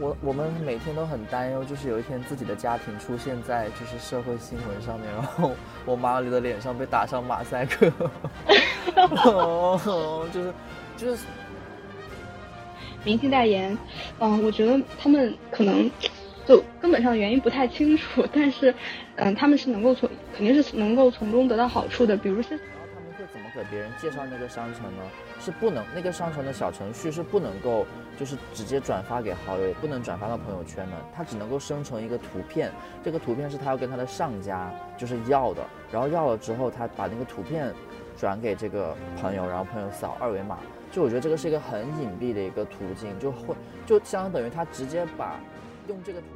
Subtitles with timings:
[0.00, 5.52] 我我们每天都很担忧，就是有一天自己的家庭出现在就是社会新闻上面，然后
[5.84, 7.92] 我妈的脸上被打上马赛克，
[10.32, 10.52] 就是
[10.96, 11.24] 就是
[13.04, 13.78] 明星代言，
[14.18, 15.88] 嗯，我觉得他们可能
[16.44, 18.74] 就根本上原因不太清楚，但是
[19.16, 22.58] 嗯，他们是能够从肯定是能够从中得到好处的，比如说。
[23.54, 25.02] 给别人介绍那个商城呢？
[25.40, 27.86] 是不能那个商城的小程序是不能够
[28.18, 32.72] 就是直接转发给好友，也不能转发到朋友圈的，它只能够生成一个图片。
[33.04, 35.62] 这个图片是他要跟他的上家就是要的，
[35.92, 37.72] 然后要了之后，他把那个图片
[38.18, 40.58] 转给这个朋友，然后朋友扫二维码。
[40.90, 45.40] 就我觉得这个是一个很隐蔽的一个途径，就会就相当于他直接把
[45.88, 46.26] 用这个图。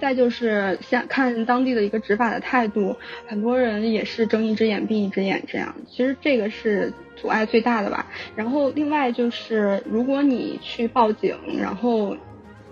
[0.00, 8.06] 再就是像看当地的一个执法的态度，很多人也是睁一只眼闭一只眼这样，其实这个是阻碍最大的吧。
[8.36, 12.16] 然后另外就是，如果你去报警，然后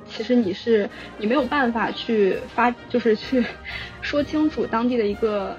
[0.09, 3.45] 其实你是你没有办法去发，就是去
[4.03, 5.57] 说清楚当地的一个。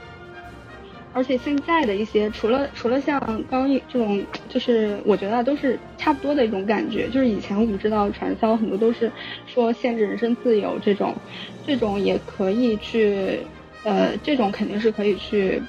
[1.18, 7.10] 而且现在的一些，除了除了像刚一这种，就是我觉得都是差不多的一种感觉。
[7.10, 9.12] 就是以前我们知道传销很多都是
[9.48, 11.16] 说限制人身自由这种，
[11.66, 13.40] 这种也可以去，
[13.84, 15.60] 呃，这种肯定是可以去。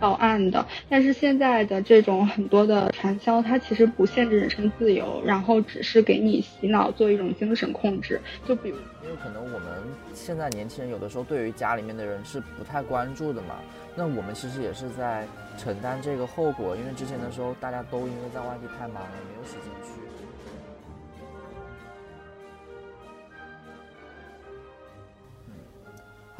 [0.00, 8.20] 报案的，但是现在的这种很多的传销，它其实不限制人身自由，然后只是给你洗脑，做一种精神控制。
[8.48, 9.68] 就比如，因为可能我们
[10.14, 13.56] 现在年轻人有的时候对于家里面的人是不太关注的嘛，
[13.94, 15.26] 那我们其实也是在
[15.58, 20.09] 承担这个后果，因为之前的时候大家都因为在外地太忙了，没有时间去。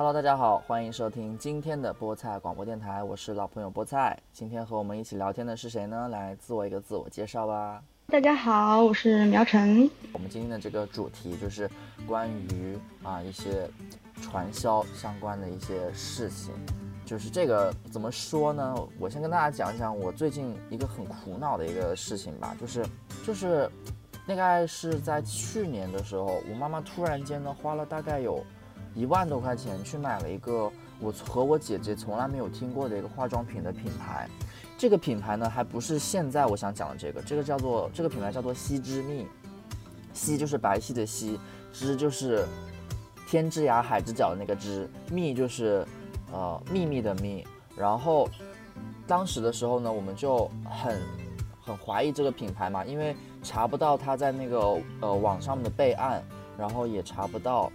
[0.00, 4.18] Hello，大家好，欢迎收听今天的菠菜广播电台，我是老朋友菠菜。
[4.32, 6.08] 今天和我们一起聊天的是谁呢？
[6.08, 7.82] 来自我一个自我介绍吧。
[8.06, 9.90] 大家好，我是苗晨。
[10.14, 11.70] 我们今天的这个主题就是
[12.06, 13.68] 关于啊一些
[14.22, 16.54] 传销相关的一些事情。
[17.04, 18.74] 就是这个怎么说呢？
[18.98, 22.56] 我先跟大家讲讲我最近一个很苦恼的一个事情吧。
[22.58, 22.86] 就是
[23.22, 23.70] 就是
[24.26, 28.42] 大概是在去年的时候，我妈妈突然间呢花了大概有。
[28.94, 34.28] 一万多块钱去买了一个我和我姐姐从来没有听过的一个化妆品的品牌，
[34.76, 39.26] 这个品牌呢还不是现在我想讲的这个，这个叫做这个品牌叫做皙之蜜，
[40.14, 41.38] 皙就是白皙的皙，
[41.72, 42.44] 之就是
[43.26, 45.86] 天之涯海之角的那个之，蜜就是
[46.32, 47.46] 呃秘密的秘。
[47.76, 48.28] 然后
[49.06, 51.00] 当时的时候呢，我们就很
[51.62, 56.22] 很怀疑这个品牌嘛，因为查不到它在那个呃网上的备案，
[56.58, 57.70] 然后也查不到。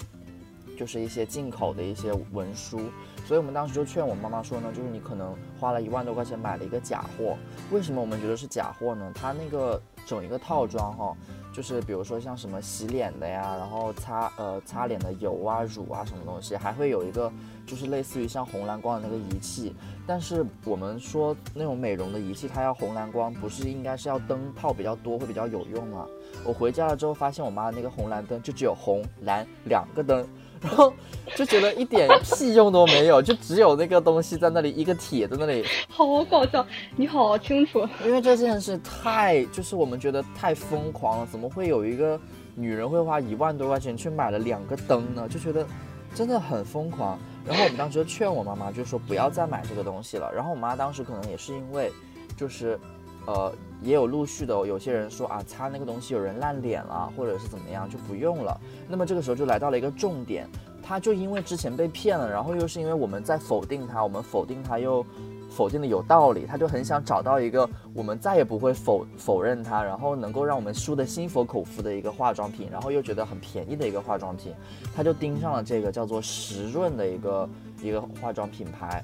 [0.75, 2.80] 就是一些进口的一些文书，
[3.25, 7.38] 所以我们当时就劝我妈妈说呢，就是你可能花了一万多块钱买了一个假货。
[7.72, 9.12] 为什么我们觉得是假货呢？
[9.16, 11.16] 它那个整一个套装哈，
[11.53, 17.31] 就是比如说像什么洗脸的呀，然后擦呃擦脸的油啊、乳啊什么东西，还会有一个
[17.66, 19.75] 就是类似于像红蓝光的那个仪器。
[20.08, 26.06] 但是我们说那种美容的仪器，它要红蓝光，不是应该是要灯泡比较多会比较有用吗？
[26.44, 30.28] 我回家了之后发现我妈的那个红蓝灯就只有红蓝两个灯。
[30.62, 30.94] 然后
[31.36, 36.66] 就觉得一点屁用都没有，就只有那个东西在那里，一个铁在那里， 好搞笑！
[36.96, 42.20] 你好清楚，因为这件事太就是我们觉得太疯狂了，怎么会有一个
[42.56, 45.28] 女人会花一万多块钱去买了两个灯呢？
[45.30, 45.66] 就觉得
[46.14, 47.20] 真的很疯狂。
[47.46, 50.32] 然后我们当时就劝我妈妈，就说不要再买这个东西了。
[50.34, 51.92] 然后我妈当时可能也是因为，
[52.36, 52.80] 就是。
[53.28, 58.59] 呃，也有陆续的有些人说啊，擦那个东西有人烂脸了，或者是怎么样就不用了。
[58.88, 60.47] 那么这个时候就来到了一个重点，
[60.84, 65.06] 他就因为之前被骗了，然后又是因为我们在否定他，我们否定他又
[65.50, 74.53] 否定的有道理，他就很想找到一个我们再也不会否否认他，然后能够让我们输的心服口服的一个化妆品，然后又觉得很便宜的一个化妆品，
[74.96, 77.50] 他就盯上了这个叫做时润的一个
[77.81, 79.03] 一个化妆品牌。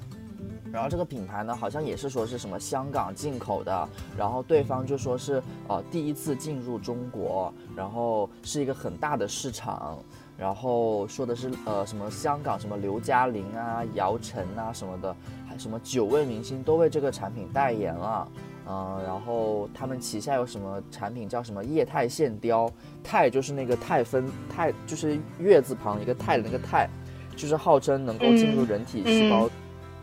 [0.72, 9.98] 然后这个品牌呢，好像也是说是什么香港进口的，然后对方就说是呃第一次进入中国，然后是一个很大的市场，
[10.38, 15.14] 然后说的是呃什么香港什么刘嘉玲啊、姚晨啊什么的，
[15.46, 18.26] 还什么九位明星都为这个产品代言了，
[18.66, 22.72] 嗯，然后他们旗下有什么产品叫什么液态线雕，
[23.04, 26.88] 肽就是那个肽分肽就是月字旁一个肽的那个肽，
[27.36, 29.50] 就是号称能够进入人体细胞。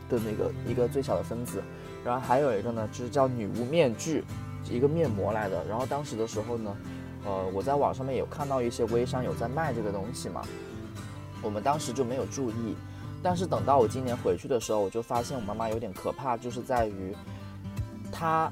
[0.09, 1.61] 的那个一个最小的分子，
[2.03, 4.23] 然后还有一个呢，就是叫女巫面具，
[4.69, 5.63] 一个面膜来的。
[5.65, 6.75] 然后当时的时候呢，
[7.25, 10.41] 呃，我在网上面有看到一些微商有在卖这个东西嘛，
[11.43, 12.75] 我们当时就没有注意。
[13.21, 17.15] 但是等到我今年回去的时候，我就发现我妈妈有点可怕，就是在于
[18.11, 18.51] 她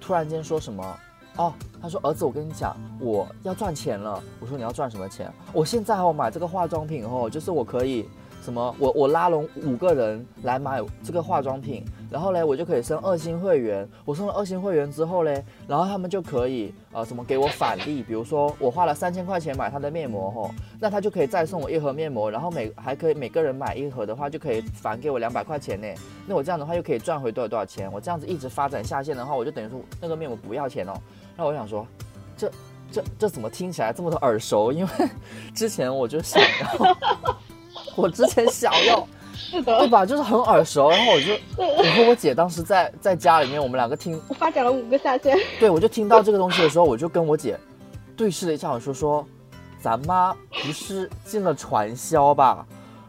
[0.00, 0.98] 突然间说什么
[1.36, 4.22] 哦，她说儿子，我跟你讲，我要赚钱了。
[4.40, 5.32] 我说你要赚什么钱？
[5.52, 8.08] 我现在我买这个化妆品哦，就是我可以。
[8.42, 8.74] 什么？
[8.78, 13.86] 我我拉拢五个人来买这个化妆品，然后嘞，我就可以升二星会员。
[14.04, 20.50] 我升了二星会员之后嘞，然后他们就可以呃什么给我返利，比如说我花了三千块钱买他的面膜吼，
[20.80, 25.86] 那他就可以再送我一盒面膜，然后每还可以每个人买一盒的话就可以返给我两百块钱呢。
[26.26, 27.92] 那我这样的话又可以赚回多少多少钱？
[27.92, 30.94] 我这样子一直发展下线的话，我就等于说那个面膜不要钱哦。
[31.36, 31.86] 那我想说，
[32.36, 32.50] 这
[32.90, 34.72] 这这怎么听起来这么的耳熟？
[34.72, 34.90] 因为
[35.54, 36.96] 之前我就想要。
[37.96, 40.04] 我之前想要， 是的，对吧？
[40.06, 47.58] 就是很耳熟，然后我就，我和我姐当时在在家里面，我们两个听，我发展了五个下线，对，我就听到这个东西的时候，我就跟我姐
[48.16, 49.26] 对视了一下，我说说，
[49.80, 52.66] 咱妈不是进了传销吧？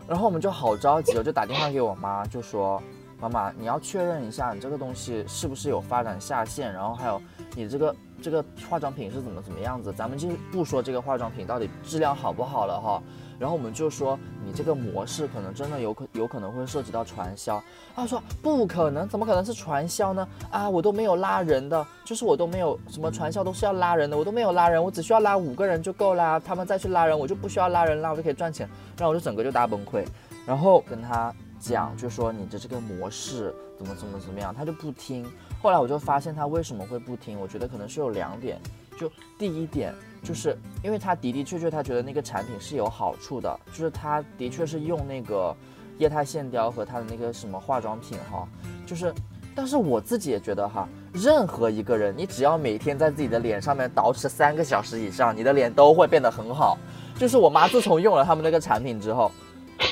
[0.07, 2.81] 然后我们就好着急，我就打电话给我妈，就说，
[3.19, 7.21] 妈妈，你要确认一下你这个东西是不是有发展下线，然后还有
[7.55, 13.01] 你这个这个化妆品是怎么怎么样子，咱们就不说这个化妆品到底质量好不好了哈。
[13.39, 17.59] 然后我们就说，你这个模式可能真的有可有可能会涉及到传销。
[17.95, 20.27] 他说不可能，怎么可能是传销呢？
[20.51, 26.39] 啊，我都没有拉人的，就是我都没有什么传销都是要拉人的，我都没有拉人，我只需要拉五个人就够啦。
[26.39, 28.69] 他们再去拉人，我就不需要拉人啦，我就可以赚钱。
[28.95, 30.05] 然后我就整个就大崩溃，
[30.45, 35.25] 然后跟他讲，就说你的这个模式怎么怎么怎么样，他就不听。
[35.61, 38.59] 后来我就发现他为什么会不听，我觉得可能是有两点，
[38.97, 39.93] 就第一点。
[40.23, 45.55] 就是因为他的的确确，他觉得那个产品是有好处的，就是他的确是用那个
[45.97, 48.47] 液态线雕和他的那个什么化妆品哈，
[48.85, 49.11] 就是，
[49.55, 56.77] 但是我自己也觉得哈，任何一个人，你只要每天在自己的脸上面捯饬三个小时以上，你的脸都会变得很好。
[57.15, 59.31] 就是我妈自从用了他们那个产品之后，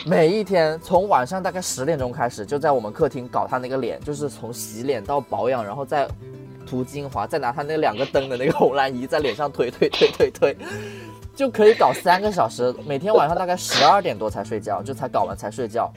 [0.05, 6.07] 每一天从晚上大概十点钟开始，就在我们客厅搞他那个脸，就是从洗脸到保养，然后再。
[6.67, 10.55] 涂精华，再拿他那两个灯的那个红蓝仪在脸上推推推推推，
[11.35, 12.71] 就可以搞三个小时。
[12.85, 15.91] 每天晚上大概十二点多才睡觉，就才搞完才睡觉。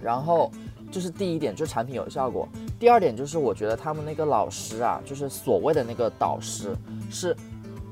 [0.00, 0.52] 然后
[0.88, 2.46] 就是第一点，就产品有效果；
[2.78, 6.76] 第二点就是我觉得他们那个老师啊，就是所谓的那个导师，
[7.10, 7.36] 是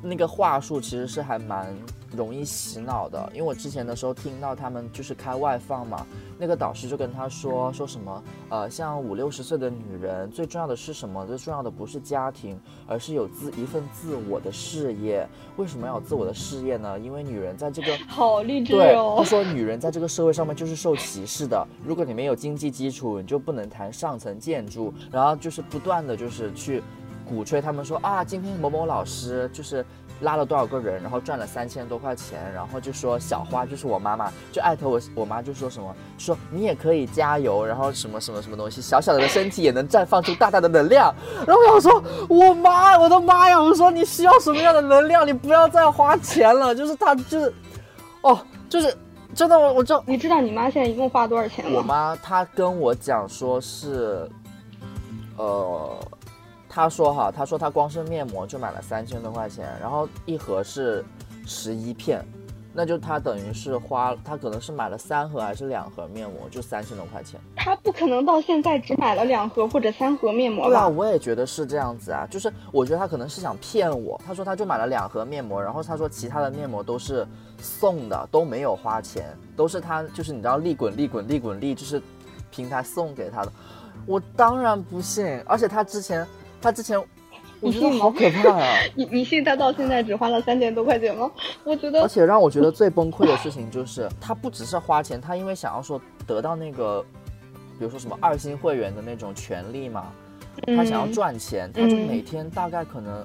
[0.01, 1.67] 那个话术其实是还蛮。
[2.17, 6.07] 容易洗脑的，因为我之前的时候听到他们就是开外放嘛，
[6.39, 11.27] 那个导师就跟他说说什么，呃，像五六十岁的女人，最重要的是什么？
[11.27, 15.29] 最重要的不是家庭，而是有自一份自我的事业。
[15.57, 16.99] 为什么要有自我的事业呢？
[16.99, 19.17] 因为女人在这个 好励志哦。
[19.19, 24.93] 他说女人在这个社会上面就是受歧视的，如果你没有经济基础，你就不能谈上层建筑。
[25.13, 26.83] 然后就是不断的就是去
[27.29, 29.85] 鼓吹他们说啊，今天某某老师就是。
[30.21, 41.15] 拉了多少个人，然后赚了三千多块钱，然后就说小花就是我妈妈，就艾特我，我妈就说什么，说你也可以加油，然后什么什么什么东西，小小的身体也能绽放出大大的能量。
[41.47, 43.61] 然后我说我妈，我的妈呀！
[43.61, 45.27] 我说你需要什么样的能量？
[45.27, 46.75] 你不要再花钱了。
[46.75, 47.55] 就是他就是，
[48.23, 48.97] 哦，就是
[49.35, 51.73] 真的，我我知道，你知道你妈现在一共花多少钱吗？
[51.77, 54.29] 我妈她跟我讲说是，
[55.37, 55.99] 呃。
[56.77, 61.03] 他说哈，他说他光是面膜就买了三千多块钱，然后一盒是
[61.47, 62.23] 十一片，
[62.75, 67.41] 那就他等于是花，他可能是买了三盒还是两盒面膜，就三千多块钱。
[67.57, 70.69] 他不可能到现在只买了两盒或者三盒面膜吧？
[70.69, 74.21] 对啊，我也觉得是这样子啊，就是我觉得他可能是想骗我。
[74.27, 77.27] 他说他就买了两盒面膜，然后他说其他的面膜都是
[77.59, 82.03] 送的，都没有花钱，都是他就是你知道利滚利滚利滚利，就是
[82.51, 83.53] 平台送给他的。
[84.05, 86.27] 我当然不信，而且他之前。
[86.67, 87.01] 他之前，
[87.61, 88.77] 我觉得好可怕啊！
[88.97, 91.31] 你你信他到现在只花了三千多块钱吗？
[91.63, 97.01] 我觉得，而且让我觉得最崩溃的事情就是，他不只是花钱，他因为想要说得到那个，
[97.79, 100.13] 比如说什么二星会员的那种权利嘛，
[100.77, 103.25] 他想要赚钱，他就每天大概可能。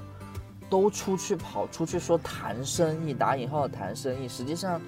[0.71, 4.25] 都出去跑出去说谈生意，打引号的谈生意。
[4.25, 4.81] 实际上，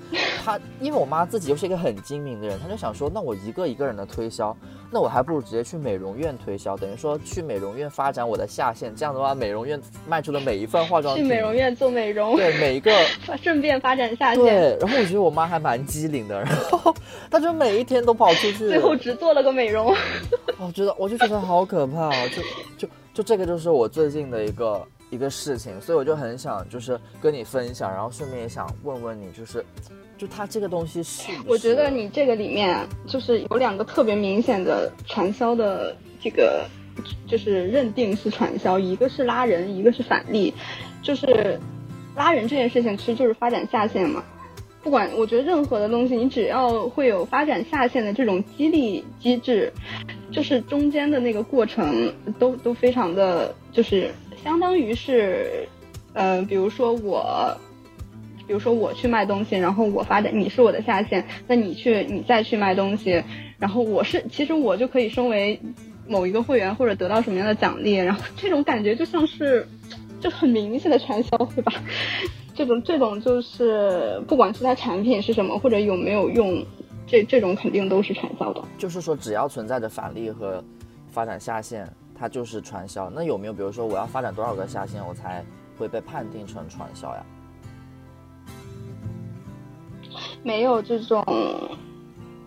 [0.45, 4.55] 他因为我妈自己又是一个很精明的人，她就想说，那我一个一个人的推销，
[4.89, 8.95] 那我还不如直接去美容院推销，等于说去美容院发展我的下线。
[8.95, 12.89] 这样的话，美容院卖出的每一份化妆品，去美容院做美容，对每一个
[13.43, 14.41] 顺便发展下线。
[14.41, 16.95] 对，然后我觉得我妈还蛮机灵的，然后
[17.29, 19.93] 她就每一天都跑出去，最后只做了个美容。
[20.59, 22.41] 我觉得我就觉得好可怕，就
[22.77, 24.81] 就就这个就是我最近的一个。
[25.13, 29.63] 一个事情，所以我就很想就是跟你分享，然后顺便也想问问你，就是，
[30.17, 36.67] 就它这个东西是，我觉得你这个里面就是有两个特别明显的传销的这个，
[37.27, 40.51] 就是认定是传销，一个是拉人，一个是返利，
[41.03, 41.59] 就是
[42.15, 44.23] 拉人这件事情其实就是发展下线嘛。
[44.81, 49.71] 不管我觉得任何的东西，你只要会有发展下线的这种激励机制，
[50.31, 54.09] 就是中间的那个过程都都非常的就是。
[54.43, 55.67] 相当于是，
[56.13, 57.57] 呃，比如说我，
[58.45, 63.23] 比如说我去卖东西，然后我发展，你是我的下线，那你去，你再去卖东西，
[63.57, 65.59] 然后我是，其实我就可以升为
[66.07, 69.65] 某一个会员或者得到什么样的奖励，然后这种感觉就像是，
[70.19, 71.73] 就很明显的传销，对吧？
[72.53, 76.63] 这种这种就是不管是它产品是什么或者有没有用，
[77.07, 78.61] 这这种肯定都是传销的。
[78.77, 80.63] 就是说，只要存在着返利和
[81.09, 83.09] 发展下线，它就是传销。
[83.09, 85.43] 那有没有比如说，我要发展多少个下线，我才
[85.77, 87.25] 会被判定成传销呀？
[90.43, 91.23] 没有这种。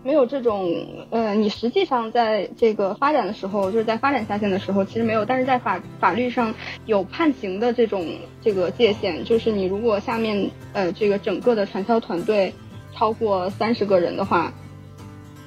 [0.03, 0.71] 没有这种，
[1.09, 6.53] 呃，你实际上在这个发展的时候，就是在发展下线的时候，其实没有，但是在法法律上
[6.85, 8.07] 有判刑的这种
[8.41, 12.53] 这个界限，就是你如果下面呃这个整个的传销团队
[12.93, 14.53] 超过三十个人的话，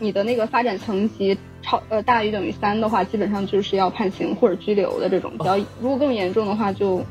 [0.01, 7.05] 你的那个发展层级超呃大于等于三的话，基本上就是要判刑或者拘留的这种，比较如果更严重的话，就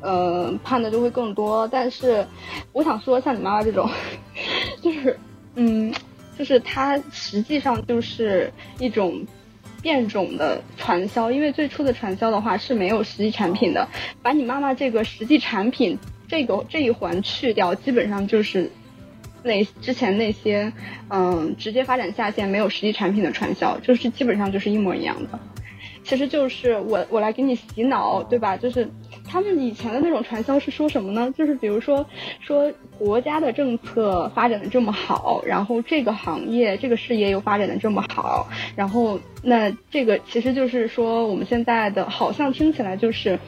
[0.00, 1.68] 呃判的就会更多。
[1.68, 2.26] 但是
[2.72, 3.90] 我想说，像你妈妈这种，
[4.80, 5.18] 就是
[5.56, 5.92] 嗯。
[6.38, 9.26] 就是它实际上就是一种
[9.82, 13.88] 变种的传销，因为最初的传销的话是没有实际产品的。
[14.22, 18.70] 把你妈妈这个实际产品这个这一环去掉，基本上就是
[19.42, 20.72] 那之前那些
[21.08, 25.38] 嗯直接发展下线没有实际产品的传销，就是基本上就是一模一样的。
[26.04, 28.56] 其实就是我我来给你洗脑，对吧？
[28.56, 28.88] 就是。
[29.30, 31.30] 他们以前的那种传销是说什么呢？
[31.36, 32.06] 就是比如说，
[32.40, 43.38] 说国家的政策发展的这么好，然后这个行业这个事业又发展的这么好，然后那这个其实就是说我们现在的好像听起来就是，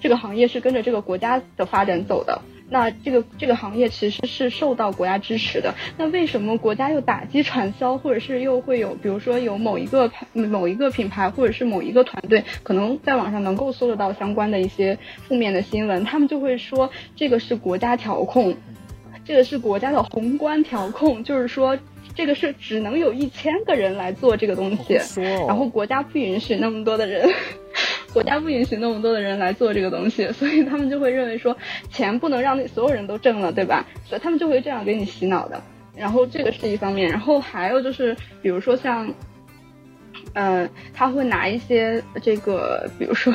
[0.00, 2.42] 这个行业是跟着这个国家的发展走的。
[2.70, 14.96] 那这个这个行业其实是受到国家支持的，那为什么国家又打击传销，或者是又会有，比如说有某一个某一个品牌，或者是某一个团队，可能在网上能够搜得到相关的一些
[15.26, 18.54] 负面的新闻，他们就会说这个是国家调控，
[19.24, 21.76] 这个是国家的宏观调控，就是说
[22.14, 24.94] 这个是只能有一千个人来做这个东西，
[25.48, 27.28] 然后国家不允许那么多的人。
[28.12, 31.56] 国家不允许那么多的人来做这个东西， 所以他们就会认为说
[31.90, 33.86] 钱不能让那所有人都挣了，对吧？
[34.04, 35.60] 所以他们就会这样给你洗脑的。
[35.96, 39.12] 然后这个是一方面，然后还有就是，比如说像，
[40.32, 43.34] 呃，他会拿一些这个，比如说，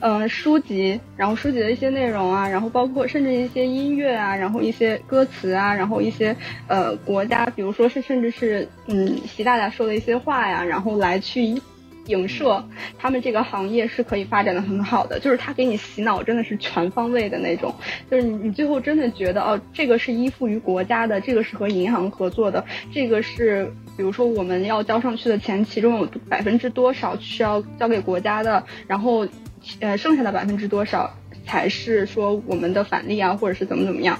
[0.00, 6.34] 嗯， 书籍，然后书籍的一些内容啊，然后包括甚至一些音乐啊，然后一些歌词啊，然后一些
[6.66, 11.60] 呃国家，比如说是甚至是嗯习大大说的一些话呀，然后来去。
[12.06, 12.64] 影射
[12.98, 17.74] 他们这个行业是可以发展的很好的，就是他给你洗脑真的是全方位的那种，
[18.10, 29.26] 就是你你最后真的觉得哦，这个是依附于国家的，这个是和银行合作的，这个是比如说我们要交上去的钱，其中有百分之多少需要交给国家的，然后
[29.80, 31.14] 呃剩下的百分之多少
[31.46, 34.18] 才是说我们的返利啊，或者是怎么怎么样，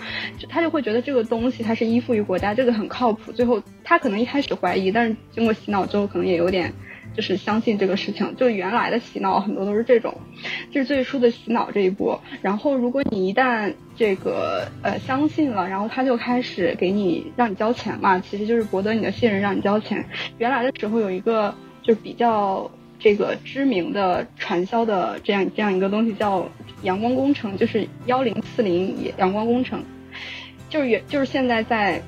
[0.48, 3.32] 他就会觉得这个东西它是依附于国家，这个很靠谱。
[3.32, 6.72] 最后他可能一开始怀疑，但是经过洗脑之后，可能也有点。
[7.14, 10.16] 就是相信这个事情，就原来的洗脑很多都是这种，
[10.70, 12.20] 这是最初的洗脑这一波。
[12.40, 20.04] 然后如果你一旦这个呃相信了，然后他就开始给你让你交钱嘛，其实就是博得你的信任，让你交钱。
[20.38, 26.48] 原来的时候有一个就比较这个知名的传销的这样这样一个东西叫
[26.82, 29.82] 阳光工程，就是幺零四零阳光工程，
[30.70, 32.00] 就是也就是现在在，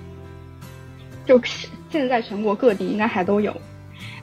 [1.26, 3.54] 就是现在全国各地应该还都有。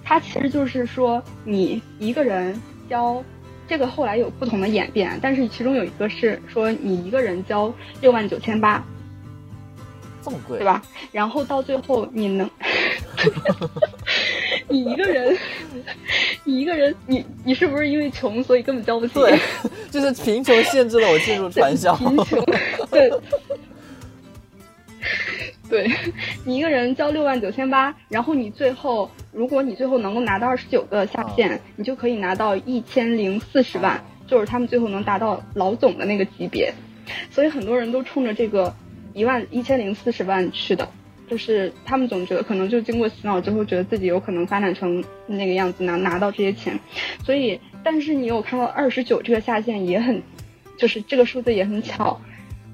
[0.04, 3.24] 它其实就是说，你一个人交，
[3.68, 8.84] 这个后来有不同的演变，但是其中有一个是说，你一个人交六万九千八，
[10.22, 10.82] 这么贵，对吧？
[11.12, 12.50] 然后到最后你能，
[14.68, 15.38] 你一个人，
[16.44, 19.14] 你一个人，你你是不是因为穷所以根本交不起？
[19.14, 19.40] 对，
[19.90, 21.96] 就是贫穷限制了我进入 传销。
[21.96, 22.44] 贫穷，
[22.90, 23.12] 对。
[25.72, 25.90] 对
[26.44, 36.74] 你一个人交六万九千八，然后你最后，如果你最后能够拿到二十九个下线，你就可以拿到一千零四十万，就是他们最后能达到老总的那个级别，
[37.32, 38.76] 所以很多人都冲着这个
[39.14, 40.86] 一万一千零四十万去的，
[41.30, 46.78] 就是他们总觉得可能就经过洗脑之后，觉得自己有可能发展成那个样子，拿拿到这些钱，
[47.24, 50.22] 所以，但是你有看到二十九这个下线也很，
[50.76, 52.20] 就是这个数字也很巧，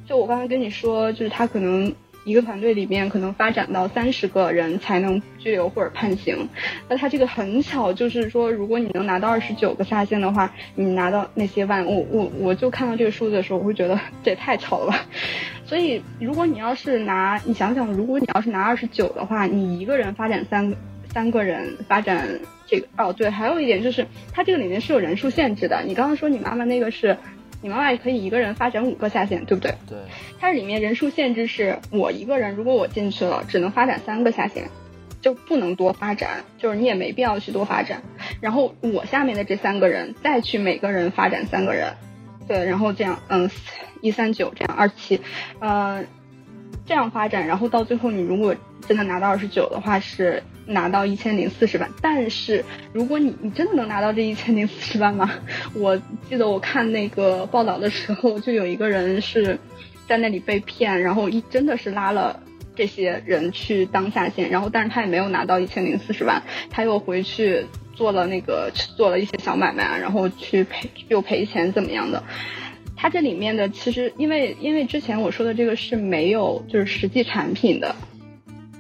[0.07, 1.93] 就我刚才跟你说，就是他可能。
[2.27, 6.49] 一个团队里面可能发展到三十个人才能拘留或者判刑，
[6.89, 15.05] 那他这个很巧，就是说如果你能拿到二十九个下线的话，你拿到那些万，我我我就看到这个数字的时候，我会觉得这也太巧了吧。
[15.65, 20.75] 所以如果你要是拿，你想想，如果你要是拿二十九的话，你一个人发展三
[21.13, 22.27] 三个人发展
[22.65, 25.81] 这个，哦对，还有一点就是它这个里面是有人数限制的。
[25.85, 27.15] 你刚刚说你妈妈那个是。
[27.61, 29.73] 你妈妈也可以一个人发展五个下线，对不对？
[29.87, 29.97] 对。
[30.39, 34.69] 它里面人数限制是我一个人，如果我进去了，只能发展三个下线，
[35.21, 38.03] 就不能多发展，就是你也没必要去多发展。
[38.39, 41.93] 然后我下面的这三个人再去每个人发展三个人，
[42.47, 43.49] 对，然后这样，嗯，
[44.01, 45.19] 一三九这样二七，
[45.59, 46.03] 呃，
[46.85, 48.55] 这样发展，然后到最后你如果
[48.87, 50.43] 真的拿到二十九的话是。
[50.67, 55.31] 拿到一千零四十万，但是如果你你真的能拿到这一千零四十万吗？
[55.73, 55.97] 我
[56.29, 59.57] 记得我看那个报道的时候，就有一个人是
[60.07, 62.41] 在那里被骗，然后一真的是拉了
[62.75, 72.21] 这些人去当下线，然后但是他也没有拿到一千零四十万，他又回去做了那个做了一些小买卖啊，然后去赔又赔钱怎么样的？
[72.97, 77.95] 他这里面的其实因为因为之前我说的这个是没有就是实际产品的。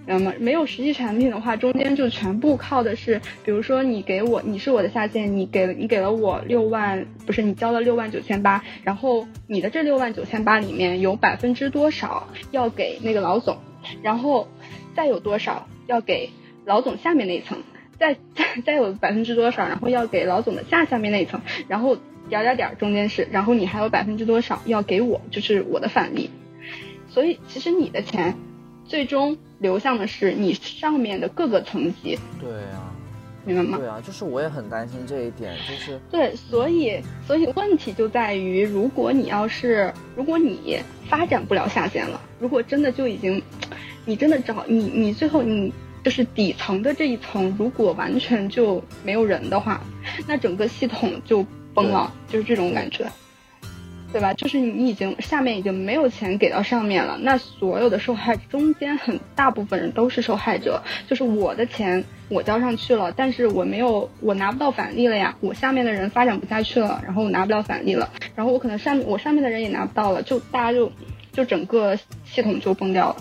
[0.07, 13.57] 那么没有实际产品的话，中间就全部靠的是，比如说你给我，你是我的下线，你给了你给了我六万，不是你交了六万九千八，然后你的这六万九千八里面有百分之多少要给那个老总，
[14.01, 14.47] 然后
[14.95, 16.29] 再有多少要给
[16.63, 17.57] 老总下面那一层，
[17.99, 21.97] 再再再有百分之多少，然后要给老总的下下面那一层，然后
[22.29, 26.29] 点点点中间是，然后你还有百分之多少要给我，就是我的返利，
[27.09, 28.35] 所以其实你的钱
[28.87, 29.37] 最终。
[29.59, 32.15] 流向的是你上面的各个层级。
[32.39, 32.93] 对啊，
[33.43, 33.79] 明白吗？
[33.79, 40.77] 对啊，就是我也很担心这一点，就是对，所以所以问题就在于，如果你要是如果你
[41.09, 43.41] 发展不了下线了，如果真的就已经，
[44.05, 49.81] 你真的找你你最后你就是底层的这一层，如果完全就没有人的话，
[50.27, 53.11] 那整个系统就崩了，就是这种感觉。
[54.11, 54.33] 对吧？
[54.33, 60.81] 就是你已经下面已经没有钱给到上面了，那所有的受害中间很大部分人都是受害者。
[61.07, 65.35] 就是我的钱我交上去了，但是我没有，我拿不到返利了呀。
[65.41, 70.91] 我下面的人发展不下去了，然后我拿不到返利了，然后我可能上我上面的人也拿不到了，就大家就
[71.33, 73.17] 就整个系统就崩掉了。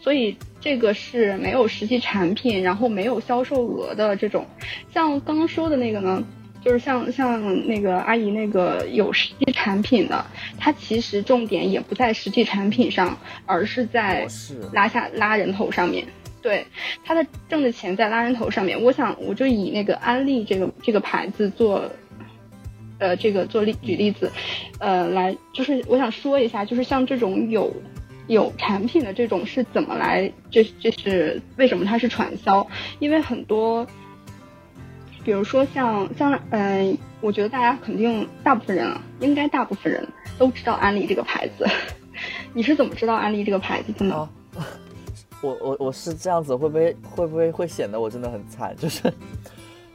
[0.00, 4.46] 所以这个是没有实际产品，然后没有销售额的这种。
[4.92, 6.24] 像刚刚说的那个呢？
[6.64, 10.24] 就是像像那个阿姨那个有实际产品的，
[10.58, 14.26] 它其实重点也不在实际产品上，而是在
[14.72, 16.06] 拉下拉人头上面。
[16.40, 16.64] 对，
[17.04, 18.80] 他的挣的钱在拉人头上面。
[18.80, 21.90] 我想我就以那个安利这个这个牌子做，
[22.98, 24.30] 呃，这个做例举例子，
[24.78, 27.72] 呃，来就是我想说一下，就是像这种有
[28.28, 32.64] 有产品的这种是怎么来，这这是为什么它是传销？
[33.00, 33.86] 因为很多。
[35.24, 40.06] 比如说像像嗯，我觉得大家肯定大部分人啊，应该大部分人
[40.38, 41.66] 都知道安利这个牌子。
[42.52, 44.28] 你是怎么知道安利这个牌子的呢？
[45.40, 48.74] 我我我是这样子，会不会会不会会显得我真的很惨？
[48.78, 49.12] 就是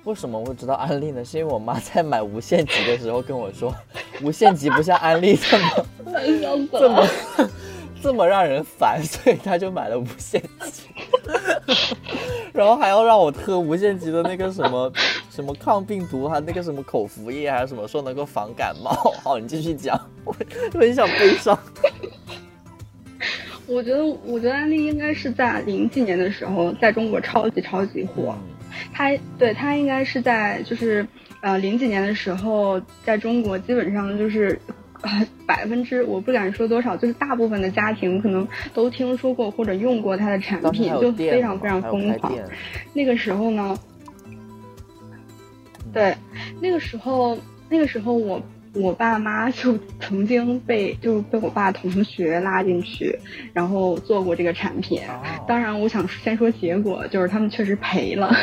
[0.04, 1.24] 为什么会知道安利呢？
[1.24, 3.74] 是因为我妈在买无限极的时候跟我说，
[4.22, 5.86] 无限极不像安利这么
[6.72, 7.08] 这么
[8.02, 10.84] 这么让人烦，所以她就买了无限极。
[12.54, 14.92] 然后还要让我喝无限极的那个什么
[15.30, 18.92] 什么抗病毒，还那个什么口服液，还是什么说能够防感冒。
[19.24, 20.36] 好，你继续讲，我
[20.74, 21.58] 很想悲伤。
[23.68, 28.36] 我觉得，我觉得安利应该是在零几年的时候，在中国超级超级火。
[28.94, 31.06] 它对它应该是在就是
[31.42, 34.60] 呃零几年的时候，在中国基本上就是。
[35.46, 42.34] 百分之我不敢说多少，就是大部分的家庭可能都听说过或者用过它的产品，就非常非常疯狂。
[42.94, 43.78] 那个时候呢，
[45.94, 46.16] 对，
[46.62, 47.38] 那个时候
[47.70, 48.42] 那个时候我
[48.74, 53.18] 我爸妈 就曾经被就被我爸同学拉进去，
[53.54, 55.02] 然后做过这个产品。
[55.48, 58.36] 当然，我想先说结果，就是他们确实赔了。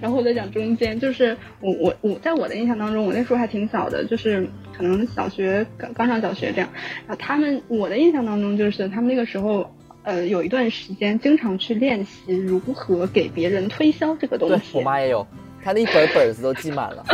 [0.00, 6.68] 然后我在讲中间，就是我我我在我的印象当中，我那时候还挺小的，就是可能小学刚刚上小学这样。
[7.06, 14.76] 然后他们我的印象当中，就是他们那个时候，呃，有一段时间经常去练习如何给别人推销这个东西。
[14.76, 15.26] 我妈也有，
[15.62, 17.04] 她那一本本子都记满了。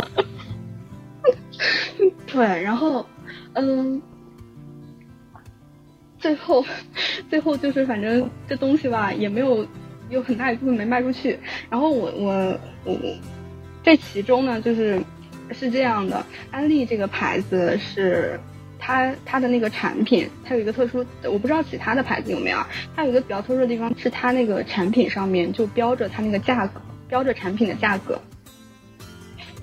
[2.27, 3.05] 对，然后
[3.53, 4.01] 嗯，
[6.19, 6.65] 最后
[7.29, 9.65] 最后就是反正这东西吧，也没有。
[10.11, 13.17] 有很大一部分没卖出去，然后我我我我，
[13.81, 15.01] 这其中呢，就是
[15.51, 18.39] 是这样的，安利这个牌子是
[18.77, 28.21] 它它的那个产品，它有一个特殊，我不知道其他的牌子有没有啊，它有一个比较特殊的地方是它那个产品上面就标着它那个价格，标着产品的价格，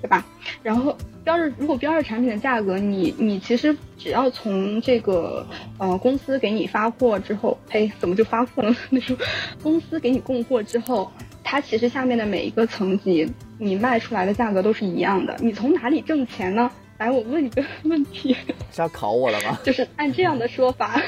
[0.01, 0.25] 对吧？
[0.61, 0.97] 然后。
[1.23, 5.45] 标着，如果标着产品的价格，你你其实只要从这个
[5.77, 8.75] 呃公司给你发货之后，哎，怎么就发货了？
[8.89, 9.19] 那时候
[9.61, 11.11] 公司给你供货之后，
[11.43, 15.35] 它其实下面的每一个层级，你卖出来的价格都是一样的。
[15.39, 16.71] 你从哪里挣钱呢？
[16.97, 18.35] 来，我问你个问题，
[18.73, 19.57] 是要考我了吗？
[19.63, 21.01] 就是按这样的说法，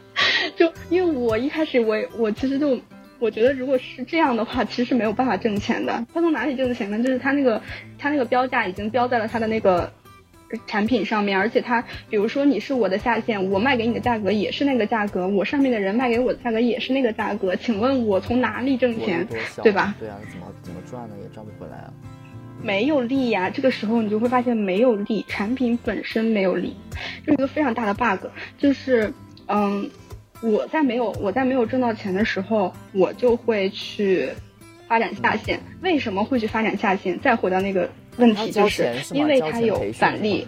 [0.56, 2.78] 就因为我一开始我我其实就
[3.24, 6.06] 我觉得如果是这样的话，其实是没有办法挣钱的。
[6.12, 6.98] 他从哪里挣钱呢？
[7.02, 7.58] 就是他那个
[7.98, 9.90] 他那个标价已经标在了他的那个
[10.66, 19.26] 产品上面，而且他比如说你是我的下线，我卖给你的价格也是那个价格，我上面的人卖给我的价格也是那个价格，请问我从哪里挣钱？
[19.62, 19.94] 对吧？
[19.98, 21.14] 对啊，怎么怎么赚呢？
[21.22, 21.90] 也赚不回来啊。
[22.62, 26.76] 没有利呀，这个时候你就会发现没有利，产品本身没有利，
[27.24, 28.26] 这是一个非常大的 bug。
[28.58, 29.10] 就是，
[29.46, 29.90] 嗯，
[30.44, 34.28] 我在没有我在没有挣到钱的时候，我就会去
[34.86, 35.58] 发展下线。
[35.80, 37.18] 为什么会去发展下线？
[37.20, 40.46] 再回到那个问题，就是因为它有返利。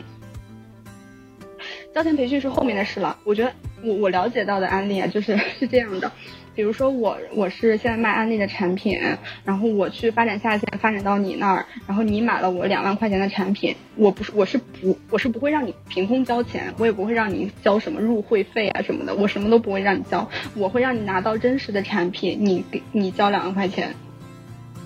[1.94, 3.18] 交钱培训是后面的事了。
[3.24, 3.50] 我觉得
[3.82, 6.12] 我我了解到的案例啊，就是 是这样的。
[6.56, 8.98] 比如说我我是现在卖安利的产品，
[9.44, 23.94] 然后我去发展下线，发展到你那儿，然后你买了我两万块钱的产品，我不是我是不我是不会让你凭空交钱，我也不会让你交什么入会费啊什么的，我什么都不会让你交，我会让你拿到真实的产品，你给你交两万块钱，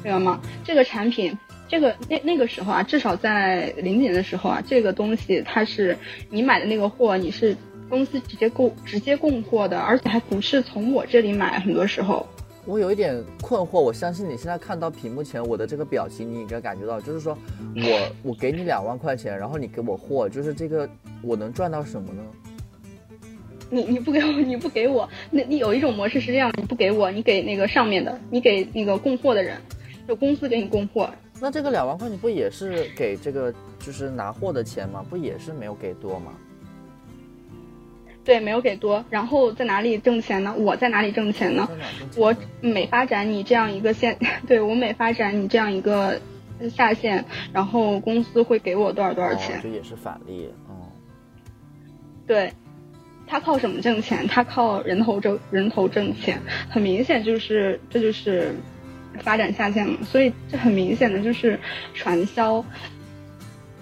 [0.03, 0.41] 明白吗？
[0.65, 5.97] 这个产品，这个那那个时候啊，至少在零几年的时候啊，这个东西它是
[6.31, 7.57] 你买的那个货，你是。
[7.91, 11.59] 公司直接供直接供货的，而且还不是从我这里买。
[11.59, 12.25] 很多时候，
[12.65, 13.81] 我有一点困惑。
[13.81, 17.37] 我相信你现在看到屏幕前我的这个表情，你应该感觉到，就是说
[17.75, 20.89] 我我给你两万块钱，然后你给我货，就是这个
[21.21, 22.23] 我能赚到什么呢？
[23.69, 29.57] 你你不给我，你不给我，那你有一种模式是这样：你不给我，你给那个上面的，你给那个供货的人，
[30.07, 31.11] 就公司给你供货。
[31.41, 35.05] 那这个两万块，你不也是给这个就是拿货的钱吗？
[35.09, 36.33] 不也是没有给多吗？
[38.25, 40.55] 对，没有给多，然后在哪里挣钱呢？
[40.59, 41.69] 我在哪里挣钱呢？
[42.17, 46.21] 我每发展你这样一个线， 对我每发展你这样一个
[46.71, 49.59] 下线，然后公司会给我多少多少钱？
[49.63, 50.77] 这也是返利，嗯。
[52.27, 52.53] 对，
[53.27, 54.27] 他靠什么挣钱？
[54.29, 58.55] 他靠人头挣人头挣钱，很明显就是这就是
[59.21, 61.59] 发展下线嘛，所以这很明显的就是
[61.95, 62.65] 传销。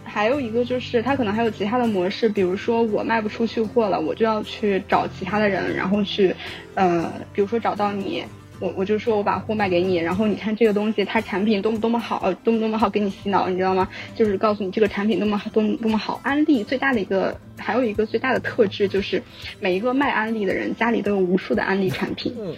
[0.08, 6.34] 还有一个就是，他可能还有其他的模式，比如说我卖不出去货了，我就要去找其他的人，然后去，
[6.74, 8.24] 呃，比如说找到你，
[8.58, 13.88] 我我就说我把货卖给你，然后你看这个东西它产品多么多么好，多么多么好，给你洗脑，你知道吗？
[14.16, 16.20] 就是告诉你这个产品多么多么多么好。
[16.24, 19.22] 安利最大的一个，还有一个最大的特质就是，
[19.60, 22.34] 每一个卖安利的人家里都有无数的安利产品。
[22.38, 22.56] 嗯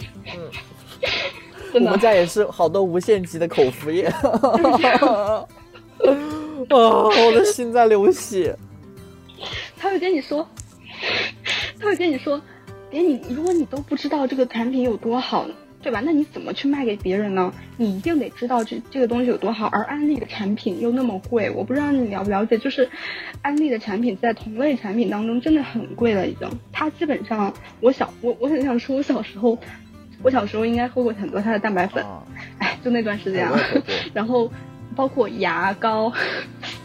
[1.74, 4.10] 嗯，我们家也是好多无限极的口服液。
[6.70, 7.06] 啊！
[7.26, 8.56] 我的心在流血。
[9.76, 10.46] 他会跟你说，
[11.78, 12.40] 他会跟你说，
[12.90, 15.46] 连你如果你都不知道这个产品有多好，
[15.82, 16.02] 对吧？
[16.04, 17.50] 那你怎么去卖给别人呢？
[17.78, 19.68] 你一定得知道这这个东西有多好。
[19.72, 22.86] 而安利的产品又那么贵，我不知道你了不了解，就是
[23.40, 26.46] 安利的产品在同类产品当中真的很贵了，已经。
[26.70, 29.58] 它基本上，我小我我很想说，我小时候，
[30.22, 32.04] 我小时候应该喝过很多它的蛋白粉。
[32.58, 33.58] 哎，就那段时间啊，
[34.12, 34.52] 然后。
[34.96, 36.12] 包括牙膏，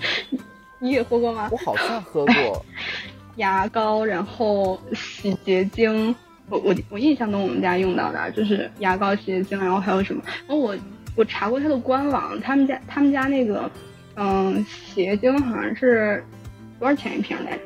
[0.79, 1.49] 你也喝过吗？
[1.51, 2.65] 我好像喝过
[3.37, 6.15] 牙膏，然后洗洁精，
[6.49, 10.21] 我我我印象中我们家用到的就是牙膏、洗洁精，然后还有什么？
[10.47, 10.75] 然后我
[11.15, 13.69] 我查过它的官网，他们家他们家那个
[14.15, 16.23] 嗯洗洁精好像是
[16.79, 17.59] 多少钱一瓶来着？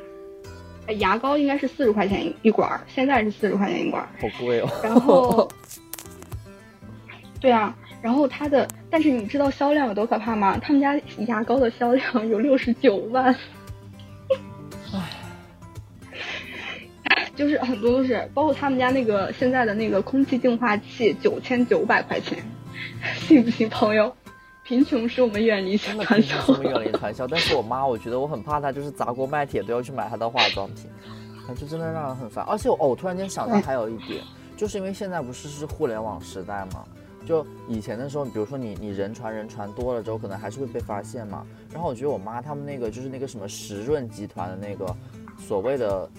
[0.88, 4.68] 哎，牙膏应该是四十块钱一管，现在是四十块钱一管，好贵哦。
[4.82, 5.48] 然后，
[7.40, 7.76] 对啊。
[8.02, 10.58] 然后它的，但是你知道销量有多可怕吗？
[10.58, 13.34] 他们家牙膏的销量有六十九万，
[14.92, 15.00] 唉，
[17.36, 22.38] 就是很多都是，包括他们家那个现在的那个空气净化器九千九百块钱，
[23.18, 24.14] 信不信朋友？
[24.62, 27.26] 贫穷使我们远离传销，我们远离传销。
[27.26, 30.86] 但是我妈，我觉得我很怕她，就是砸锅卖铁都要去买她的化妆品，
[31.56, 32.44] 就真的让人很烦。
[32.46, 34.22] 而且我哦，我突然间想到还有一点，
[34.56, 36.84] 就是因为现在不是是互联网时代吗？
[37.30, 41.46] 就以前的时候，比如说你你人传人传多了之后，可能还是会被发现嘛。
[41.72, 44.92] 然后我觉得我妈他们那个就是那个什么时润集团的那个
[45.38, 46.10] 所谓的。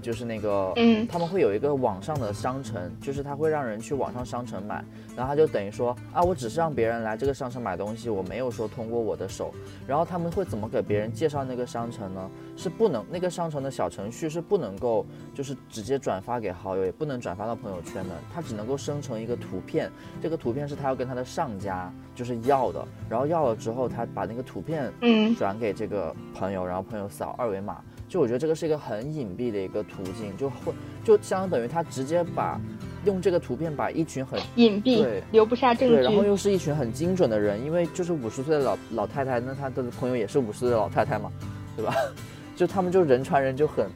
[0.00, 4.84] 就是那个，嗯，他们会有一个网上的商城，就是他会让人去网上商城买，
[5.16, 9.52] 然后他就等于说啊，我只是让别人来这个商城买东西，我没有说通过我的手。
[9.86, 12.30] 然后他们会怎么给别人介绍那个商城呢？
[12.56, 27.82] 是不能那个商城的小程序是不能够就是直接转发给好友，也不能转发到朋友圈的，它只能够生成一个图片，这个图片是他要跟他的上家就是要的，然后要了之后，他把那个图片嗯转给这个朋友，然后朋友扫二维码。
[28.10, 30.72] 就我觉得这个是一个很隐蔽的一个途径，就会
[31.04, 32.60] 就相当于他直接把
[33.04, 41.30] 用这个图片把一群很隐蔽、对留不下证据，然后又是一群很精准的人，因为就是五十岁的老老太太，那他的朋友也是五十岁的老太太嘛，
[41.76, 41.94] 对吧？
[42.56, 43.86] 就他们就人传人就很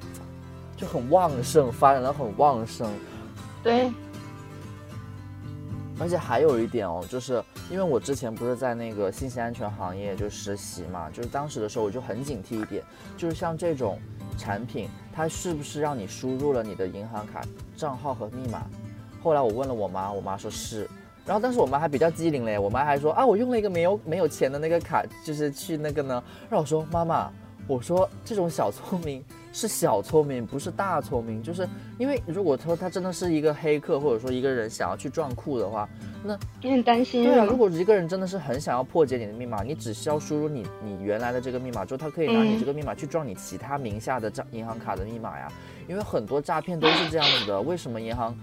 [0.77, 2.89] 就很旺盛，发展的很旺盛。
[3.65, 3.91] 对。
[5.99, 12.83] 而且还有一点哦，就是因为我之前不是在那个信息安全行业就实习嘛，就是当时的时候我就很警惕一点，
[13.17, 13.99] 就是像这种
[14.37, 17.43] 产品，它是不是让你输入了你的银行卡
[17.77, 18.67] 账号和密码？
[19.23, 20.89] 后来我问了我妈，我妈说是，
[21.25, 27.31] 然后但是我妈还比较机灵嘞，我妈还说啊，我用了一个没有没有钱的那个卡，就是去那个呢，让我说妈妈，
[27.67, 29.25] 我说这种小聪明。
[29.55, 31.41] 是小聪明，不是大聪明。
[31.41, 35.89] 就是因为如果说他真的是一个黑客，或者说一个人想要去撞库的话，
[36.25, 37.25] 那你很担心。
[37.25, 45.51] 对啊，如果一个人真的是很想要破解你的密码，你只需要输入你你原来的这个密码之后，他可以拿你这个密码去撞你其他名下的账银行卡的密码呀。
[45.87, 47.61] 因为很多诈骗都是这样子的。
[47.61, 48.37] 为什么银行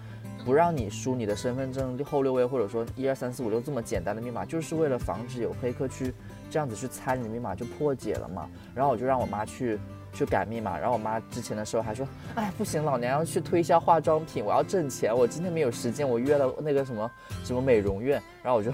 [0.46, 6.14] 不让你输你的身份证后六位，或者说一二三四五六这么简单的密码，就是为了防止有黑客去
[6.50, 8.50] 这样子去猜你的密码就破解了嘛。
[8.74, 9.78] 然后我就让我妈去。
[10.14, 17.12] 去改密码，然后我妈之前的时候还说，哎，不行，老娘要去推销化妆品，我要挣钱，我今天没有时间，我约了那个什么
[17.44, 18.72] 什么美容院，然后我就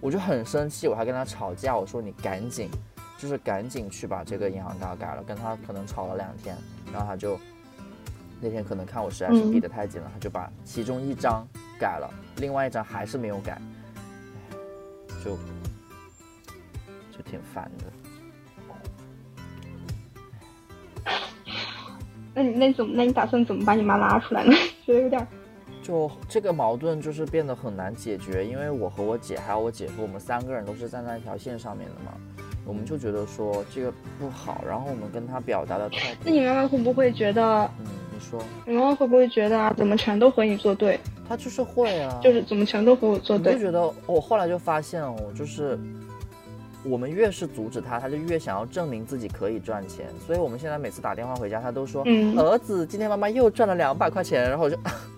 [0.00, 2.70] 我就很生气，我还跟他吵架，我说你赶紧，
[3.18, 6.56] 就是赶紧去把这个银行卡改了，跟他可能吵了两天，
[6.92, 7.38] 然后他就
[8.40, 11.46] 那天可能看我实在是逼得太紧了，他就把其中一张
[11.78, 13.60] 改了，另外一张还是没有改，
[15.22, 15.36] 就
[17.16, 17.84] 就挺烦的。
[22.34, 22.92] 那你那怎么？
[22.94, 24.52] 那你打算怎么把你妈拉出来呢？
[24.86, 25.26] 觉得有点，
[25.82, 32.12] 就这个矛盾就是变得很难解决，因为我和我姐还有我姐夫，我们三个人都是站在一条线上面的嘛，
[32.64, 36.20] 我们就觉得说这个不好，然后我们跟他表达的态度。
[36.24, 37.68] 那你妈妈会不会觉得？
[37.80, 38.40] 嗯，你说。
[38.66, 40.98] 你妈妈会不会觉得啊怎么全都和你作对？
[41.28, 43.52] 他就是会啊，就是怎么全都和我作对。
[43.52, 45.78] 我就觉得我后来就发现哦，就是。
[46.84, 50.06] 我们越是阻止他，他就越想要证明自己可以赚钱。
[50.26, 52.02] 所以我们现在每次打电话回家，他都说
[52.36, 54.76] ：“儿子，今天妈妈又赚了两百块钱。”然后我就，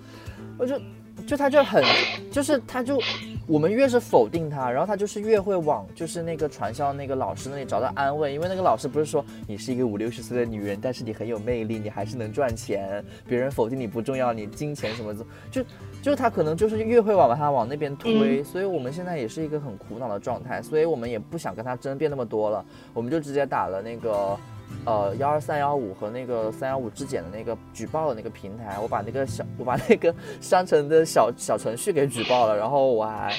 [0.59, 0.79] 我就，
[1.27, 1.83] 就他就很，
[2.31, 2.99] 就是他就，
[3.47, 8.33] 我们越是否定他，然后他就是越会往就是那个传销那个老师那里找到安慰。
[8.33, 13.05] 因为那个老师不是说你是一个五六十岁的女人，但是你很有魅力，你还是能赚钱。
[13.29, 15.65] 别人否定你不重要，你金钱什么的就。
[16.05, 24.37] 就是他可能就是越会往把他往那边推，所以我们现在也是一个很苦恼的状态，所以我们也不想跟他争辩那么多了，我们就直接打了那个，
[24.85, 33.35] 呃幺二三幺五和那个三幺五质检的那个举报的那个平台，我把那个小我把那个商城的小小程序给举报了，然后我还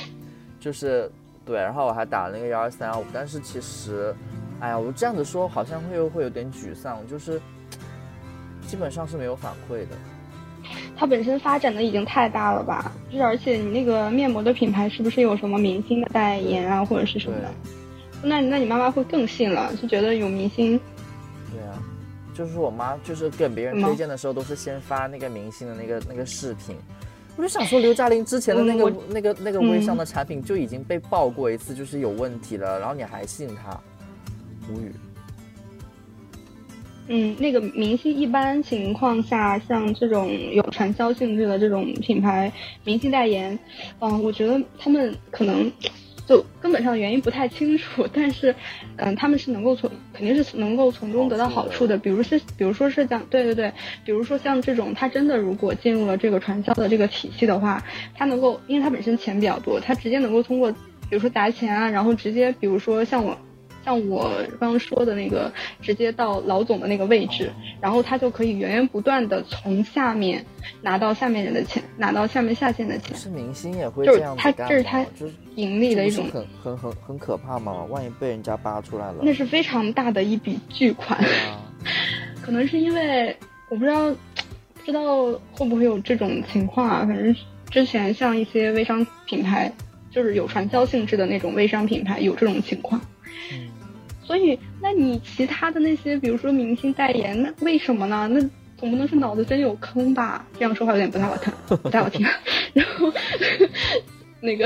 [0.59, 1.11] 就是
[1.45, 4.15] 对，然后我还打了那个幺二三幺五，但是其实，
[4.59, 7.39] 哎呀，我这样子说好像会会有点沮丧，就是
[8.65, 9.95] 基本上是没有反馈的。
[10.97, 12.91] 它本身发展的已经太大了吧？
[13.11, 17.51] 就是而且你那个面膜的品牌是不是有什么明星的代言啊，或者是什么的？
[18.23, 20.79] 那那你妈妈会更信了，就觉得有明星。
[22.35, 26.75] 就是我妈就是跟别人推荐的时候都是先发那个明星的那个那个视频。
[27.37, 33.77] 我就想说，刘嘉玲之前的那个那个那个微商的产品就已经被爆过一次，就是有问题了，然后你还信他？
[34.69, 34.91] 无语。
[37.07, 42.51] 嗯，那个明星一般情况下，像这种有传销性质的这种品牌
[42.83, 43.57] 明星代言，
[43.99, 45.71] 嗯，我觉得他们可能
[46.27, 48.53] 就根本上原因不太清楚， 但是，
[48.97, 53.71] 嗯，他们是能够从肯定是能够从中得到好处的，比如是比如说是像对对对，
[54.03, 57.83] 比如说像这种他真的如果进入了这个传销的这个体系的话，
[58.15, 63.37] 他能够因为他本身钱比较多，他直接能够通过比如说砸钱啊，然后直接比如说像我。
[63.85, 70.43] 像我刚刚说的那个，直接到老总的那个位置，然后他就可以源源不断的从下面
[70.81, 73.15] 拿到下面人的钱，拿到下面下线的钱。
[73.15, 74.65] 是明星也会这样干吗？
[74.67, 75.05] 这是他
[75.53, 77.83] 盈利的一种，很很很很可怕嘛？
[77.83, 81.23] 万一被人家扒出来了，那是非常大的一笔巨款。
[82.41, 83.37] 可能是因为
[83.69, 84.09] 我不知道，
[84.73, 87.05] 不知道会不会有这种情况啊？
[87.07, 87.35] 反正
[87.69, 89.71] 之前像一些微商品牌，
[90.09, 92.99] 就是有传销性质的那种微商品牌，有这种情况。
[94.25, 98.27] 所以，那你其他的那些，比如说明星代言，那为什么呢？
[98.27, 98.41] 那
[98.77, 100.45] 总不能是脑子真有坑吧？
[100.57, 102.25] 这样说话有点不太好听，不太好听。
[102.73, 103.11] 然后，
[104.41, 104.65] 那个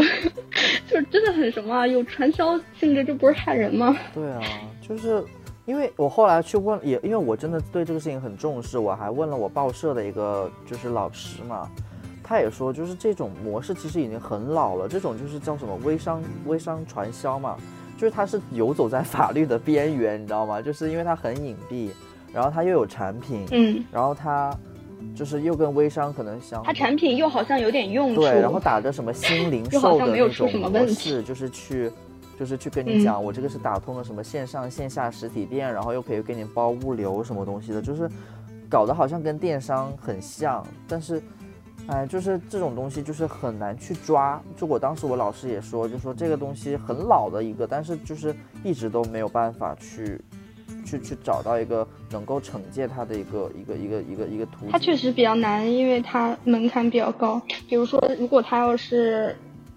[0.87, 3.95] 就是真的很什么，有传销性质，这不是害人吗？
[4.13, 4.41] 对啊，
[4.81, 5.23] 就是
[5.65, 11.69] 因为我后来去问，也因为我真的对这个事情很重视，我还问了我报社的一个就是老师嘛，
[12.23, 17.55] 他也说，就是这种模式其实已经很老了，这种就是叫什么微商微商传销嘛。
[17.99, 20.62] 就是它是游走在法律的边缘，你知道吗？
[20.63, 21.89] 就是因为它很隐蔽，
[22.33, 24.55] 然后它又有产品，嗯，然后它
[25.13, 31.91] 就是又跟微商可能相，它产品又好像有点用处，对，然后打着什么新零售的那种模式，就是去
[32.39, 38.09] 就是去跟你讲，我这个是打通了什么线上线下实体店，然后又可以给你包物流什么东西的，就是
[38.69, 41.21] 搞得好像跟电商很像，但是，
[41.89, 44.41] 哎，就是这种东西就是很难去抓。
[44.56, 50.19] 就我当时我老师也说，就说这个东西很老的一个，但是就是一直都没有办法去。
[50.86, 54.71] 去去找到一个能够惩戒他的一个一个一个一个一个途径。
[54.71, 57.39] 他确实比较难，因为他门槛比较高。
[57.67, 59.36] 比如说，如果他要是，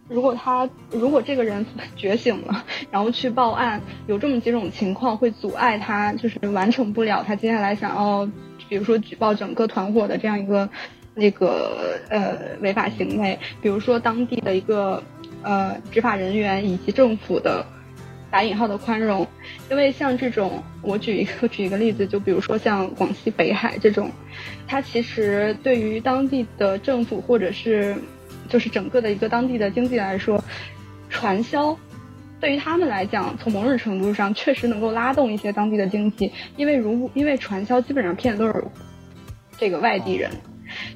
[0.09, 8.27] 如果他如果这个人 觉醒了，然后去报案，有这么几种情况会阻碍他，就是完成不了他接下来想要，
[8.69, 10.69] 比如说举报整个团伙的这样一个
[11.15, 13.39] 那个呃违法行为。
[13.61, 15.03] 比如说当地的一个
[15.43, 17.65] 呃执法人员以及政府的。
[18.33, 19.29] 打引号的宽容，
[19.71, 24.11] 因为像这种，我举一个 举一个例子，就比如说像广西北海这种，
[24.67, 27.95] 它其实对于当地的政府或者是
[28.49, 30.43] 就是整个的一个当地的经济来说，
[31.11, 31.79] 传销
[32.41, 38.65] 对于他们来讲，从某种程度上确实能够拉动一些当地的经济，因为如因为传销基本上骗的都是
[39.59, 40.31] 这个外地人。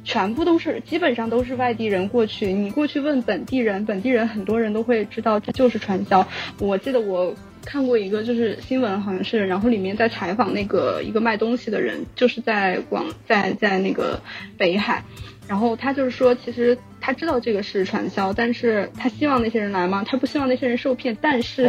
[0.04, 2.52] 全部都是，基本上都是外地人过去。
[2.52, 6.26] 你过去问本地人，本地人很多人都会知道这就是传销。
[6.58, 7.34] 我记得我
[7.64, 14.20] 看过一个就是新闻，好像是，然后里面在采访那个一个卖东西的人，就是在广在在那个
[14.56, 15.02] 北海，
[15.48, 20.04] 然后他就是说，其实他知道这个是传销，但是他希望那些人来吗？
[20.06, 21.68] 他不希望那些人受骗，但是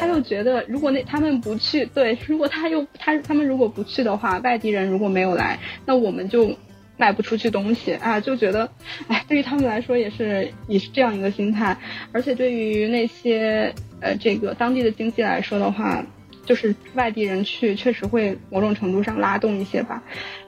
[0.00, 6.56] 他又觉得如果那他们不去，对，如果他又他他们如果不去的话，外地人如果没有来，那我们就。
[6.98, 8.68] 卖不出去东西啊，就觉得，
[9.06, 11.78] 哎，对于他们来说也是也是这样一个心态，
[12.12, 16.04] 而且对于那些呃这个当地的经济来说的话，
[16.44, 20.02] 就是外地人去确实会某种程度上拉动一些吧，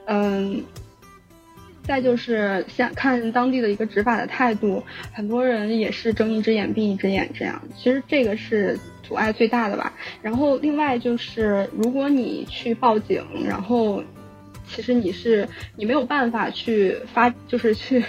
[0.07, 0.61] 嗯，
[1.83, 4.83] 再就是像看当地的一个执法的态度，
[5.13, 9.93] 很多人也是睁一只眼闭一只眼这样，其实这个是阻碍最大的吧。
[10.21, 14.03] 然后另外就是如果你去报警，然后。
[14.73, 18.03] 其实你是你没有办法去发，就是去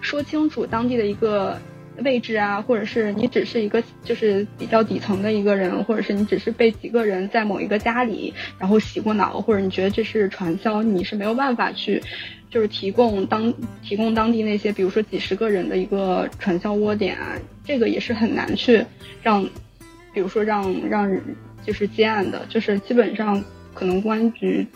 [0.00, 1.58] 说清楚当地的一个
[1.98, 12.02] 位置啊，或者是你只是一个就是比较底层的一个人，或者是你只是被几个人在某一个家里然后洗过脑，或者你觉得这是传销，你是没有办法去
[12.50, 18.84] 就是提供当提供当地那些比如说几十个人的一个传销窝点啊，这个也是很难去
[19.22, 19.42] 让，
[20.12, 21.10] 比如说让让
[21.64, 23.42] 就是接案的，就是基本上
[23.74, 24.66] 可能公安局。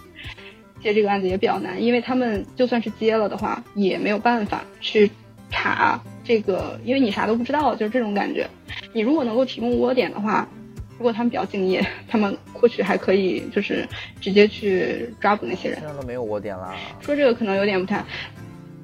[0.87, 5.11] 接这个案子也比较难，因为他们就算是接了的话，也没有办法去
[5.51, 8.47] 查这个，因为你啥都不知道，就是这种感觉。
[8.93, 10.49] 你如果能够提供窝点的话，
[10.97, 13.85] 如果他们比较敬业，他们或许还可以就是
[14.21, 15.81] 直接去抓捕那些人。
[15.81, 16.73] 现在都没有窝点了。
[17.01, 18.05] 说这个可能有点不太，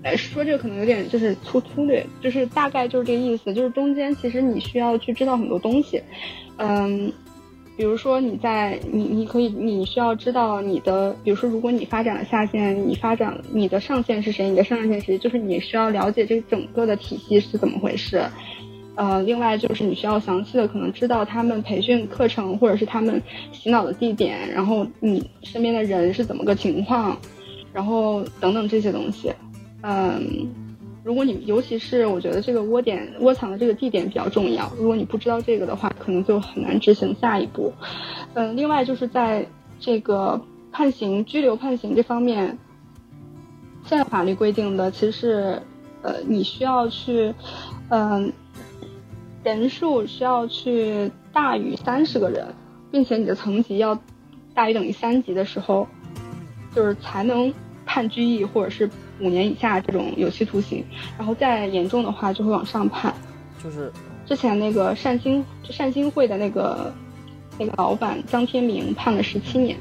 [0.03, 6.03] 哎，说这个可能有点就是粗粗略，就是大概就是这个意思，就是中间其实你需要去知道很多东西，
[6.57, 7.13] 嗯。
[7.83, 18.23] 比如说你在你你可以你需要知道你的，比如说如果你发展了下线，你发展你的上线是谁，你的上线是谁，就是你需要了解这整个的体系是怎么回事。
[18.95, 27.19] 呃，另外就是你需要详细的可能知道他们培训课程或者是他们洗脑的地点，然后你身边的人是怎么个情况，
[27.73, 29.33] 然后等等这些东西，
[29.83, 30.47] 嗯。
[31.05, 34.71] 如果你，尤其是我觉得这个窝点窝藏的这个地点比较重要。
[34.79, 37.73] 如果你不知道这个的话，可能就很难执行下一步。
[38.35, 39.47] 嗯，另外就是在
[39.81, 42.57] 这个判刑、拘留、判刑这方面，
[43.85, 45.63] 现在法律规定的其实是，
[46.03, 47.35] 呃，你需要去，
[47.89, 48.33] 嗯，
[49.43, 52.55] 人数需要去大于三十个人，
[52.93, 53.99] 并且你的层级要
[54.55, 55.89] 大于等于三级的时候，
[56.77, 57.53] 就是才能
[57.93, 58.89] 判拘役或者是。
[59.21, 60.85] 五年以下这种有期徒刑，
[61.17, 63.15] 然后再严重的话就会往上判。
[63.63, 63.93] 就是
[64.27, 66.93] 之前那个善心善心会的那个
[67.57, 69.79] 那个老板张天明判了十七年，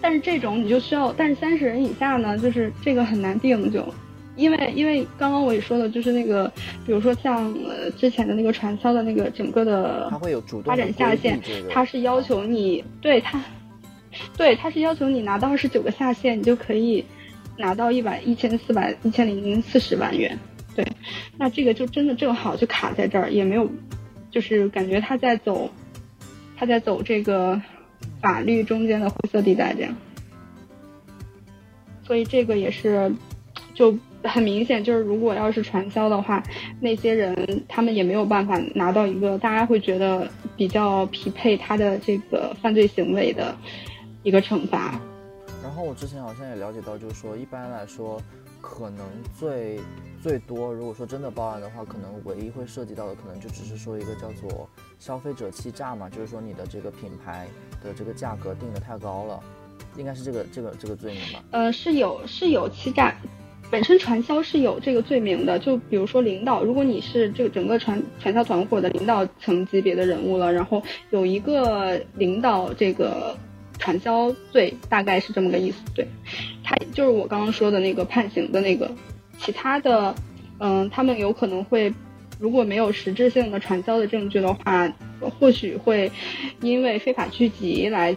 [0.00, 3.84] 但是这种你就需要，但是三十人以下呢，就是这个很难定就，
[4.34, 6.50] 因为因为刚刚我也说了，就是那个
[6.86, 13.38] 比如说像呃之前的那个传销的那个整个的，它会有主动发展下线，它是要求你对它，
[14.36, 17.04] 对它是要求你拿到二十九个下线，你就可以。
[17.58, 20.38] 拿到一百一千四百一千零四十万元，
[20.74, 20.86] 对，
[21.38, 23.66] 那这个就真的正好就卡在这儿，也没有，
[24.30, 25.70] 就是感觉他在走，
[26.54, 27.58] 他在走这个
[28.20, 29.96] 法律中间的灰色地带这样，
[32.04, 33.10] 所以这个也是
[33.72, 36.42] 就很明显，就是如果要是传销的话，
[36.78, 43.56] 那些人他们也没有办法拿到一个大家会觉得比较匹配他的这个犯罪行为的
[44.26, 45.00] 一个惩罚。
[45.62, 48.20] 然后我之前好像也了解到，就是说一般来说，
[48.60, 49.06] 可能
[49.38, 49.78] 最
[50.20, 54.68] 最多，如果说真的报案的话，可能唯一会涉及到的，可能就只是说一个叫做
[54.98, 57.46] 消费者欺诈嘛，就是说你的这个品牌
[57.84, 59.40] 的这个价格定的太高了，
[59.96, 61.44] 应该是这个这个这个罪名吧？
[61.52, 63.14] 呃，是有是有欺诈。
[63.68, 73.36] 本身传销是有这个罪名的，就比如说领导，如果你是这个整个传传销团伙的领导层级别的人物了，然后有一个领导这个
[73.86, 75.76] 传销罪，大概是这么个意思。
[75.94, 76.04] 对，
[76.64, 78.90] 他就是我刚刚说的那个判刑的那个，
[79.38, 80.12] 其他的，
[80.58, 81.94] 嗯，他们有可能会，
[82.40, 86.10] 如果没有实质性的传销的证据的话，或许会
[86.60, 88.16] 因为非法聚集来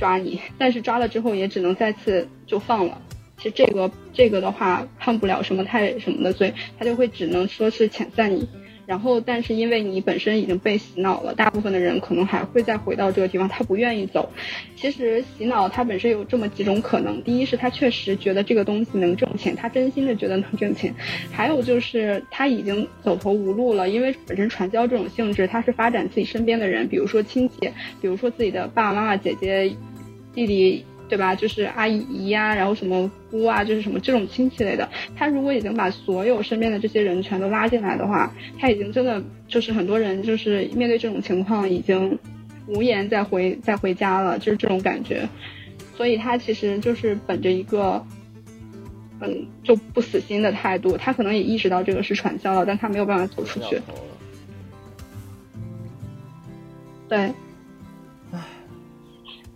[0.00, 3.00] 抓你，但是抓了之后也只能再次就放了。
[3.36, 8.48] 其实这个这个的话判不了什么太什么的罪，他就会只能说是遣散你。
[8.88, 14.32] 然后，但是因为你本身已经被洗脑了，大部分的人可能还会再回到这个地方，他不愿意走。
[14.76, 20.90] 其实洗脑它本身有这么几种可能：第一是他确实觉得这个东西能挣钱，他真心的觉得能挣钱；
[21.30, 27.70] 还有就是他已经走投无路了，因为本身传销这种性质，他是发展自己身边的人，比如说亲戚，
[28.00, 29.76] 比如说自己的爸爸妈妈、姐姐、
[30.34, 30.82] 弟弟。
[31.08, 31.34] 对吧？
[31.34, 34.88] 就是阿姨呀，然后什么姑啊，就是什么这种亲戚类的。
[35.16, 42.18] 他如果已经把所有身边的这些人全都拉进来的话，他已经真的就是很多人就是面对这种情况已经
[42.66, 45.28] 无言再回再回家了，就是这种感觉。
[45.96, 48.04] 所以他其实就是本着一个
[49.20, 53.80] 嗯就不死心的态度，他可能也意识到这个是传销了，但他没有办法走出去。
[57.08, 57.32] 对。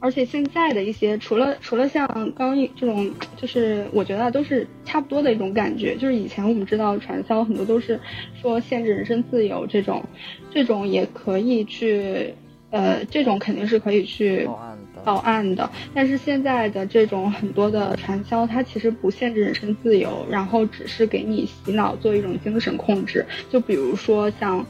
[0.03, 5.95] 而且现在的一些，除了除了像刚这种，就是我觉得都是差不多的一种感觉。
[5.95, 8.01] 就是以前我们知道传销很多都是
[8.41, 10.05] 说限制人身自由这种，
[10.51, 12.35] 这种也可以去，
[12.71, 15.03] 呃，这种肯定是可以去报案的。
[15.05, 15.71] 报案的。
[15.95, 23.25] 但是现在的这种很多的传销，它其实不限制人身自由，然后只是给你洗脑做一种精神控制。
[23.49, 24.67] 就比如说像，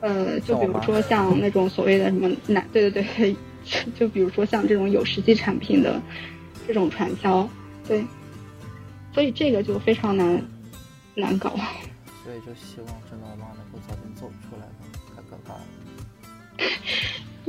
[0.00, 3.36] 呃，就比如说像那种所谓的什么男，对对对。
[3.98, 6.00] 就比如说像这种有实际产品的
[6.66, 7.48] 这种传销，
[7.86, 8.04] 对，
[9.12, 10.42] 所以这个就非常难
[11.14, 11.50] 难搞。
[12.24, 15.60] 所以就希望真的我妈能够早点走出来吧，太可怕了。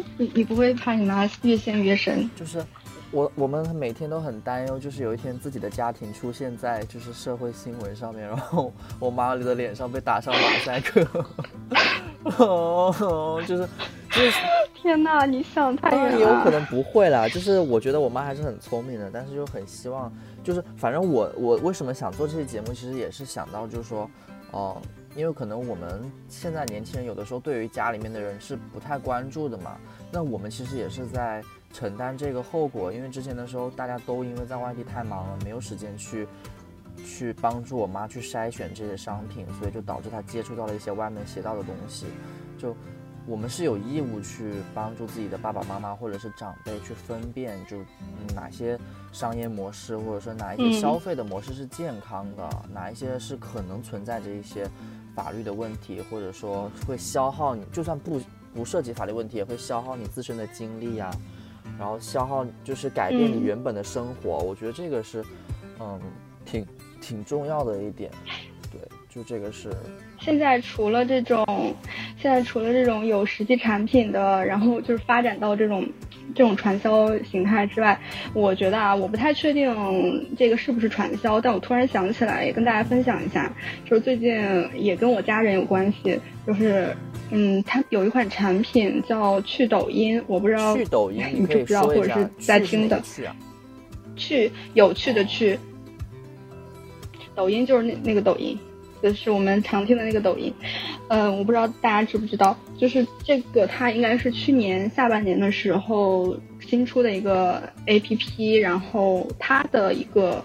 [0.18, 2.30] 你你不会怕你妈越陷越深？
[2.36, 2.64] 就是
[3.12, 11.06] 我我们每天都很担忧，就是有一天自己的家庭出现在就是社会新闻上面， 然后我妈的脸上被打上马赛克。
[12.38, 13.68] 哦，就是
[14.12, 14.38] 就是。
[14.80, 16.20] 天呐，你想太远了。
[16.20, 20.10] 有可能不会啦，就是我觉得我妈还是很聪明的，但是就很希望，
[20.44, 24.10] 就是反正我我为什么想做这些节目，其实也是想到就是说，
[24.52, 24.80] 哦，
[25.16, 29.78] 因为可能我们现在年轻人有的时候对于家里面的人是不太关注的嘛，
[30.12, 31.44] 那我们其实也是在
[31.78, 36.28] 承担这个后果，因为之前的时候大家都因为在外地太忙了，没有时间去
[37.06, 42.08] 去帮助我妈去筛选这些商品，所以就导致她接触到了一些歪门邪道的东西，
[42.58, 42.76] 就。
[43.30, 47.76] 我们是有义务去帮助自己的爸爸妈妈或者是长辈去分辨，就
[48.34, 48.80] 哪些
[49.12, 54.66] 商业模式或者说哪一些消费的模式是健康的，哪一些是可能存在着一些
[55.14, 58.22] 法律的问题，或者说会消耗你，就算不
[58.54, 61.12] 不涉及法律问题，也会消耗你自身的精力呀，
[61.78, 64.38] 然后消耗就是改变你原本的生活。
[64.40, 65.24] 我觉得这个是，
[65.80, 66.00] 嗯，
[66.46, 66.66] 挺
[67.02, 68.12] 挺重要的一点。
[69.18, 69.70] 对，就这个是。
[70.20, 71.76] 现在除了这种，
[72.20, 75.88] 现在除了这种有实际产品的，然后就是发展到这种
[76.36, 78.00] 这种传销形态之外，
[78.34, 83.52] 我觉得啊，我不太确定这个是不是传销，但我突然想起来，也跟大家分享一下，
[83.86, 84.36] 就是最近
[84.76, 86.96] 也跟我家人有关系，就是
[87.32, 93.02] 嗯，它有一款产品叫去抖音，我不知道去抖音你知不知道，或者是在听的
[94.16, 95.60] 去有趣的去，
[97.36, 98.58] 抖音就是那那个抖音。
[99.08, 100.54] 就是我们常听的那个抖音，
[101.08, 110.44] 嗯，我不知道大家知不知道，就是这个它应该是去年下半年的时候新出的一个 A P P，然后它的一个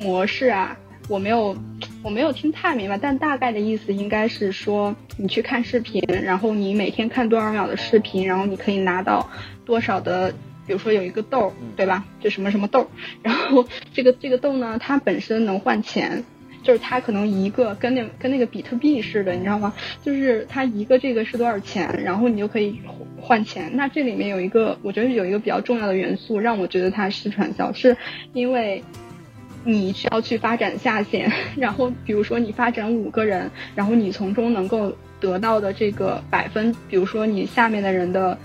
[0.00, 0.78] 模式啊，
[1.10, 1.54] 我没有
[2.02, 9.28] 我没有听太明白，但大概的意思应该是说，你去看视频，然后你每天看多少秒的视频，然后你可以拿到
[9.66, 10.32] 多少的，
[10.66, 12.06] 比如说有一个豆，对吧？
[12.20, 12.88] 就什么什么豆，
[13.22, 16.24] 然后这个这个豆呢，它本身能换钱。
[16.66, 19.72] 就是它可能一个跟那跟那个比特币似的，你知道吗？
[20.02, 22.80] 就是它一个这个是多少钱，然后你就可以
[23.20, 23.70] 换钱。
[23.74, 27.96] 那这里面有一个，我觉得有一个比较重要的元素，让我觉得它是传销，是
[28.32, 28.82] 因为
[29.64, 38.36] 你需要去发展下线， 然后比如说你发展五个人，然后你从中能够得到的这个百分，比如说你下面的人的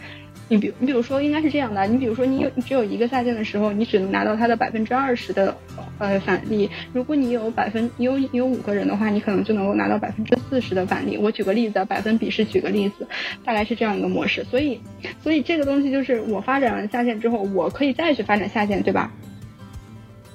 [0.48, 5.56] 你比你比如说应该是这样的，你比如说你有你只有一个下线的时候，你只能拿到它的百分之二十的
[5.98, 6.70] 呃返利。
[6.92, 11.18] 如果你有百分你有你有五个人的话，你可能就能够拿到百分之四十的返利。
[11.18, 13.08] 我举个例子，百分比是举个例子，
[13.46, 14.44] 大概是这样一个模式。
[14.44, 14.82] 所以
[15.24, 19.12] 所以这个东西就是我发展完下线之后，我可以再去发展下线，对吧？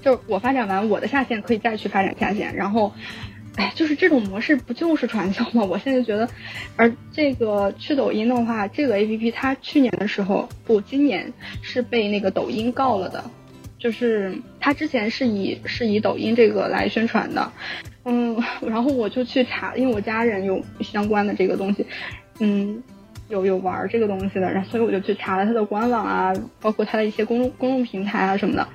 [0.01, 2.93] 就是我发展完我的下线，可以再去发展下线，然后。
[3.57, 5.65] 哎，就是这种模式不就是传销吗？
[5.65, 6.29] 我现在觉得，
[6.77, 11.33] 而这个去抖音的话，这个 A P P 它去年的时候不，今年
[11.63, 13.25] 是被那个抖音告了的，
[13.79, 17.51] 就是它之前是以是以抖音这个来宣传的，
[18.05, 21.87] 嗯，然后我就去查，因为我家人有相关的这个东西，
[22.41, 22.83] 嗯，
[23.31, 28.69] 有有玩这个东西的，然后所以我就去查了它的官网啊，包括它的一些公众公众平台啊什么的。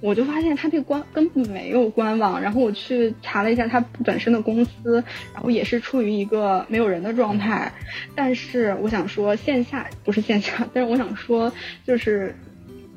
[0.00, 5.02] 我就发现他这官根本没有官网，然后我去查了一下他本身的公司，
[5.34, 7.72] 然后也是处于一个没有人的状态。
[8.14, 11.52] 但是我想说线下不是线下，但是我想说
[11.84, 12.32] 就是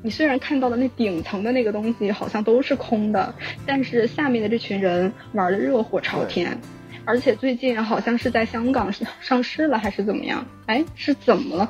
[0.02, 3.34] 你虽然看到的那顶层的那个东西好像都是空的，
[3.66, 6.56] 但是下面的这群人玩的热火朝天，
[7.04, 10.46] 而且最近好像是在香港上市了还是怎么样？
[10.66, 11.68] 哎，是怎么了？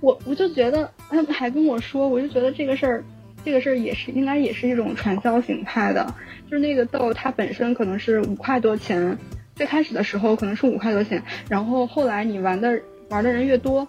[0.00, 3.04] 我我就觉得他们还跟我说，我就觉得这个事儿。
[3.44, 6.14] 这个事儿也是应该也是一种传销形态的，
[6.50, 9.18] 就是那个豆它本身可能是五块多钱，
[9.54, 12.80] 最开始的时候可能是五块多钱，然后后来你玩的
[13.10, 13.86] 玩的人越多，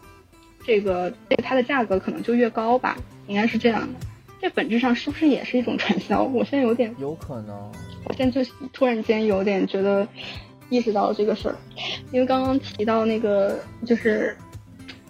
[0.65, 2.97] 这个这个它的价格可能就越高吧，
[3.27, 3.93] 应该是这样的。
[4.41, 6.23] 这本质上是不是也是一种传销？
[6.23, 7.55] 我现在有点有可能，
[8.03, 10.07] 我现在就突然间有点觉得
[10.69, 11.55] 意识到这个事儿，
[12.11, 14.35] 因为刚刚提到那个就是。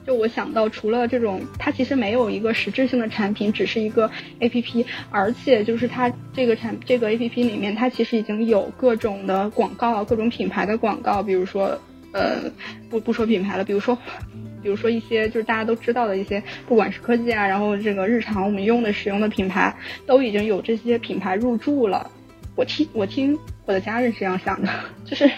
[0.06, 11.80] 就我想到，除了这种，它其实没有一个实质性的产品，只是一个 A P P，而且就是它这个产这个 A P P 里面，它其实已经有各种的广告，各种品牌的广告，比如说，
[12.12, 12.51] 呃，
[12.89, 13.97] 不不说品牌了，比如说，
[14.62, 19.76] 比如说一些就是大家都知道的一些，不管是科技啊，然后这个日常我们用的使用的品牌，
[20.06, 22.12] 都已经有这些品牌入驻了。
[22.56, 24.70] 我听我听我的家人是这样想的，
[25.03, 25.30] 就是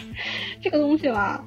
[0.62, 1.44] 这个东西吧，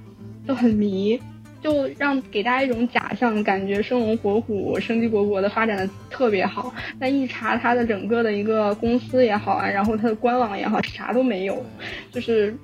[0.48, 1.20] 就很迷。
[1.60, 6.72] 就让给大家一种假象，感觉生龙活虎、生机勃勃的发展的特别好。
[6.98, 11.62] 但一查它的整个的一个公司也好啊，然后它的官网也好，啥都没有，
[12.10, 12.56] 就是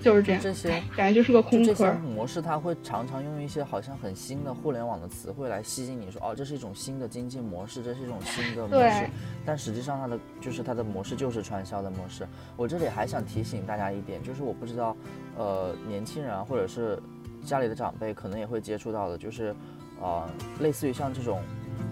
[0.00, 0.40] 就是这样。
[0.40, 1.66] 这些感觉就是个空壳。
[1.66, 9.06] 这些模式，它会常常用一些好像很新的互联网的词汇来吸引你，说哦，这是一种新的经济模式，这是一种新的 模式。
[9.44, 12.26] 但实际上，它的就是它的模式就是传销的模式。
[12.56, 14.96] 我这里还想提醒大家一点，就是我不知道，
[15.36, 16.98] 呃，年轻人啊，或者是。
[17.44, 19.54] 家里的长辈可能也会接触到的，就是，
[20.00, 20.28] 呃，
[20.60, 21.42] 类似于像这种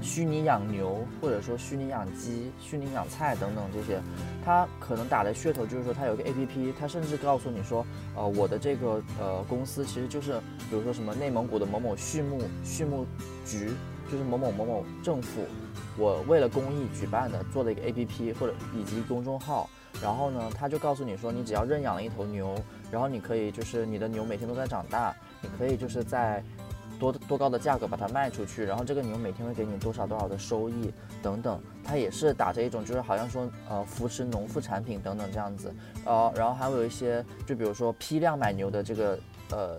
[0.01, 4.01] 虚拟养牛，或者说虚拟养鸡、虚拟养菜等等这些，
[4.45, 7.85] 他可能打的噱头就是说他有个 A P P，他甚至告诉你说，
[8.17, 10.39] 呃，我的这个呃公司其实就是，
[10.71, 13.05] 比如说什么内蒙古的某某畜牧畜牧
[13.45, 13.71] 局，
[14.11, 15.45] 就是某某某某政府，
[15.99, 19.69] 我为了公益举办的做的一个 A P P 或者以及公众号。
[20.01, 22.55] 然后呢，他就告诉你说，你只要认养了一头牛，
[22.93, 26.43] 然后你可以就是你的牛每天都在长大，你可以就是在
[26.99, 31.61] 多多高的价格把它卖出去，然后这个牛每天会给你多少多少的收益等等。
[31.85, 35.75] 它也是打着一种就是好像说呃扶持农副产品等等这样子，
[36.05, 39.19] 呃，然后还会有一些就比如说批量买牛的这个
[39.51, 39.79] 呃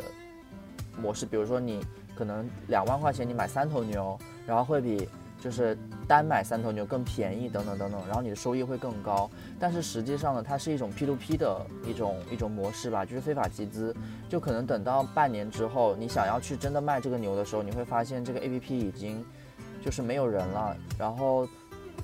[0.99, 1.85] 模式，比如说你
[2.15, 5.07] 可能两万块钱你买三头牛，然后会比。
[5.41, 5.75] 就是
[6.07, 9.27] 单买三头牛更便宜，等等等等，然后你的收益会更高。
[9.59, 13.93] 但是实际上呢，它是一种 P to P 的一种一种模式吧，就是非法集资。
[14.29, 19.25] 就可能等到半年之后，你想要去真的卖这个牛的时候，你会发现这个 A P P 已经
[19.83, 21.47] 就是没有人了，然后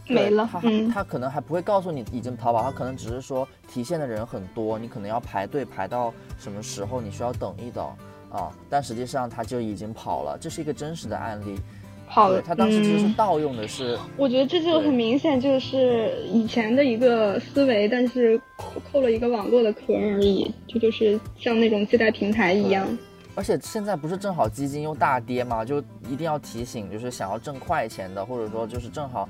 [0.08, 0.50] 没了。
[0.52, 0.62] 他
[0.92, 7.86] 他可能还不会告诉你已经淘宝，他可能只是说提现的人很多，你可能要排队排到什么时候，你需要等一等
[8.32, 8.52] 啊。
[8.68, 11.60] 但实际上他就已经跑了，这是一个真实的案例。
[12.08, 22.88] 好的，他当时其实是盗用的是，我觉得这就很明显就是以前的一个思维，但是扣了一个网络的壳而已，这就是像那种借贷平台一样。
[23.36, 25.80] 而且现在不是正好基金又大跌嘛，就
[26.10, 29.30] 一定要提醒，就是想要挣快钱的，或者说就是正好。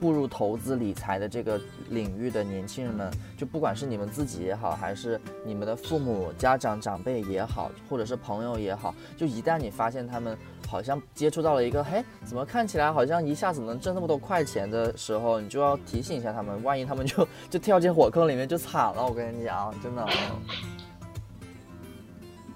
[0.00, 10.36] 步入投资理财的这个领域的年轻人们，就不管是你们自己也好，还是你们的父母、家长、长辈也好，或者是朋友也好，就一旦你发现他们
[10.68, 19.04] 好像接触到了一个，嘿，怎么看起来好像一下子能挣那么多块钱的时候，你就要提醒一下他们，万一他们就就跳进火坑里面就惨了。
[19.04, 20.06] 我跟你讲，真的。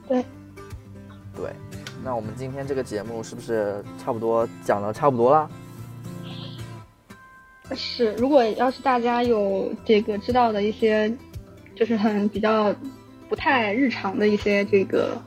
[0.08, 0.24] 对，
[1.36, 1.52] 对，
[2.02, 5.50] 那我们今天这个节目是不是差不多讲的差不多了？
[7.74, 11.12] 是，如果要是大家有这个知道的一些，
[11.74, 12.74] 就是很比较
[13.28, 15.20] 不太日常的一些这个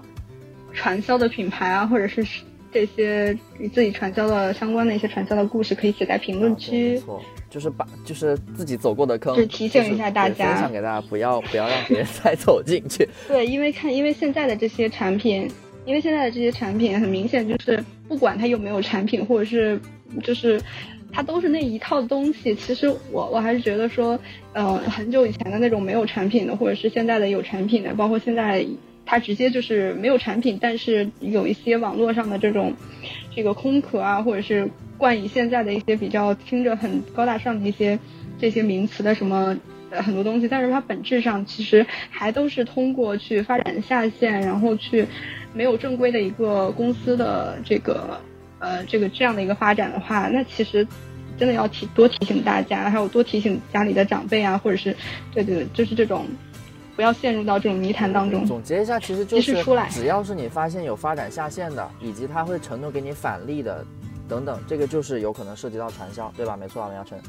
[0.74, 2.26] 传销的品牌啊，或者是
[2.72, 6.94] 这些与自己传销的相关的一些传销的故事，可以写在评论区。
[6.94, 13.08] 没错，就是把就是自己走过的坑，就是提醒一下大家分享给大家，不要不要让别人 再走进去。
[13.28, 15.50] 对，因为看，因为现在的这些产品，
[15.86, 19.80] 因为现在的这些产品很明显就是，不管它有没有产品，或者是
[20.24, 20.62] 就是
[21.14, 22.56] 它都是那一套东西。
[22.56, 24.20] 其实我我还是觉得说，
[24.54, 28.66] 呃，很久以前的那种没有产品的，或者是现在的有产品的，包括现在
[29.06, 32.74] 它直接就是没有产品，但是有一些网络上的这种
[33.36, 38.00] 这个空壳啊，或者是冠以现在的一些比较听着很高大上的一些
[38.40, 39.58] 这些名词的什么。
[39.94, 45.06] 呃很多东西，但是它本质上其实还都是通过去发展下线，然后去
[45.54, 48.18] 没有正规的一个公司的这个
[48.62, 50.88] 呃这个这样的一个发展的话，那其实
[51.38, 54.96] 真的要提多提醒大家，还有多提醒家里的长辈啊，或者是
[55.34, 56.26] 对对，对就是这种
[56.96, 58.46] 不要陷入到这种泥潭当中。
[58.46, 63.84] 总结一下，其实就是出来只要是你发现有发展下线的，以及他会承诺给你返利的，
[64.30, 66.56] 等等，这个就是有可能涉及到传销，对吧？
[66.56, 67.20] 没错啊，梁耀晨。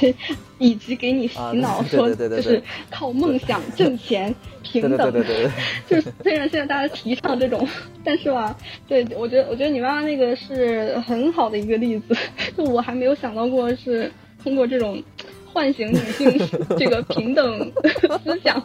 [0.58, 5.50] 以及给你洗啊脑说就是靠梦想挣钱 平等，对对对对。
[5.88, 7.66] 就是虽然现在大家提倡这种，
[8.04, 8.56] 但是吧，
[8.88, 12.16] 对我觉得我觉得你妈妈那个是很好的一个例子，
[12.56, 14.10] 就我还没有想到过是
[14.42, 15.02] 通过这种
[15.58, 16.48] 唤醒女性
[16.78, 17.72] 这个平等
[18.22, 18.62] 思想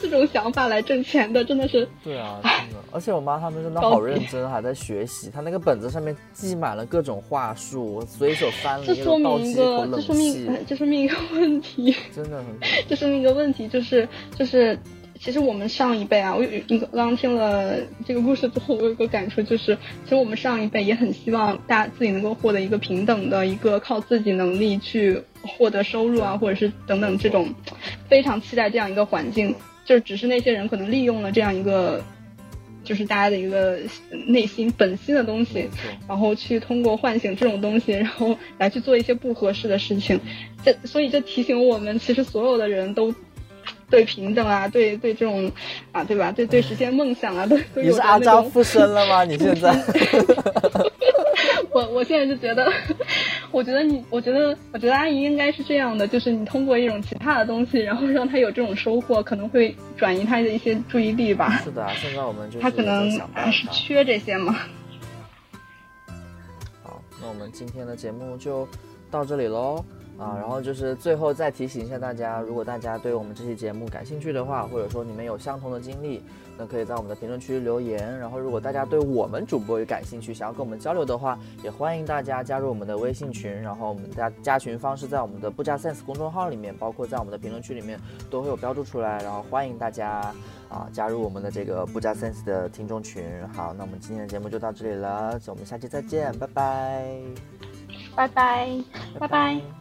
[0.00, 5.28] 这种想法来挣钱的，真的是对啊，真的，而且我妈他们真的好认真，还在学习。
[5.30, 11.94] 她那个本子上面记满了各种话术，我随手翻了这说一个倒明一吸一口个，这冷说明气，这说明一个问题。
[12.16, 12.46] 真的很
[12.88, 14.78] 这说明一个问题，就是就是，
[15.22, 27.52] 其实我们上一辈啊，我有一个刚刚听了这个故事之后，我有一个感触，就是其实我们上一辈也很希望大家自己能够获得一个平等的一个靠自己能力去获得收入啊，或者是等等这种
[28.08, 29.54] 非常期待这样一个环境，
[29.84, 32.02] 就是只是那些人可能利用了这样一个。
[32.82, 33.78] 就是大家的一个
[34.26, 35.68] 内心本心的东西。
[36.08, 40.18] 然后去通过唤醒这种东西，然后来去做一些不合适的事情。
[40.64, 43.14] 这所以这提醒我们，其实所有的人都
[43.90, 45.50] 对平等啊，对对这种
[45.92, 46.30] 啊，对吧？
[46.32, 48.10] 对对实现梦想啊，都 都你是有着那种。
[48.10, 49.24] 阿扎附身了吗？
[49.24, 49.74] 你现在？
[51.72, 52.70] 我我现在就觉得，
[53.52, 61.60] 我觉得你，我觉得，我觉得阿姨应该是这样的，就是你通过一种其他的东西，然后让她有这种收获，可能会转移她的一些注意力吧。
[61.62, 63.68] 是的啊，现在我们就是她可能在想办啊是。
[63.70, 64.56] 缺这些嘛。
[66.82, 68.66] 好，那我们今天的节目就
[69.10, 69.84] 到这里喽。
[70.20, 76.22] 啊，然后就是最后再提醒一下大家，如果大家对我们这期节目感兴趣的话，或者说你们有相同的经历，
[76.58, 78.18] 那可以在我们的评论区留言。
[78.18, 83.50] 然后，如果大家对我们主播也感兴趣，想要跟我们交流的话，也欢迎大家加入我们的微信群。
[83.62, 87.98] 然后，我们加加群方式在我们的不加 sense 公众号里面，包括在我们的评论区里面
[88.28, 89.22] 都会有标注出来。
[89.22, 90.34] 然后，欢迎大家
[90.68, 93.24] 啊加入我们的这个不加 sense 的听众群。
[93.54, 97.10] 好，那我们今天的节目就到这里了，我们下期再见，拜拜。
[98.14, 98.68] 拜拜，
[99.18, 99.28] 拜拜。
[99.28, 99.79] 拜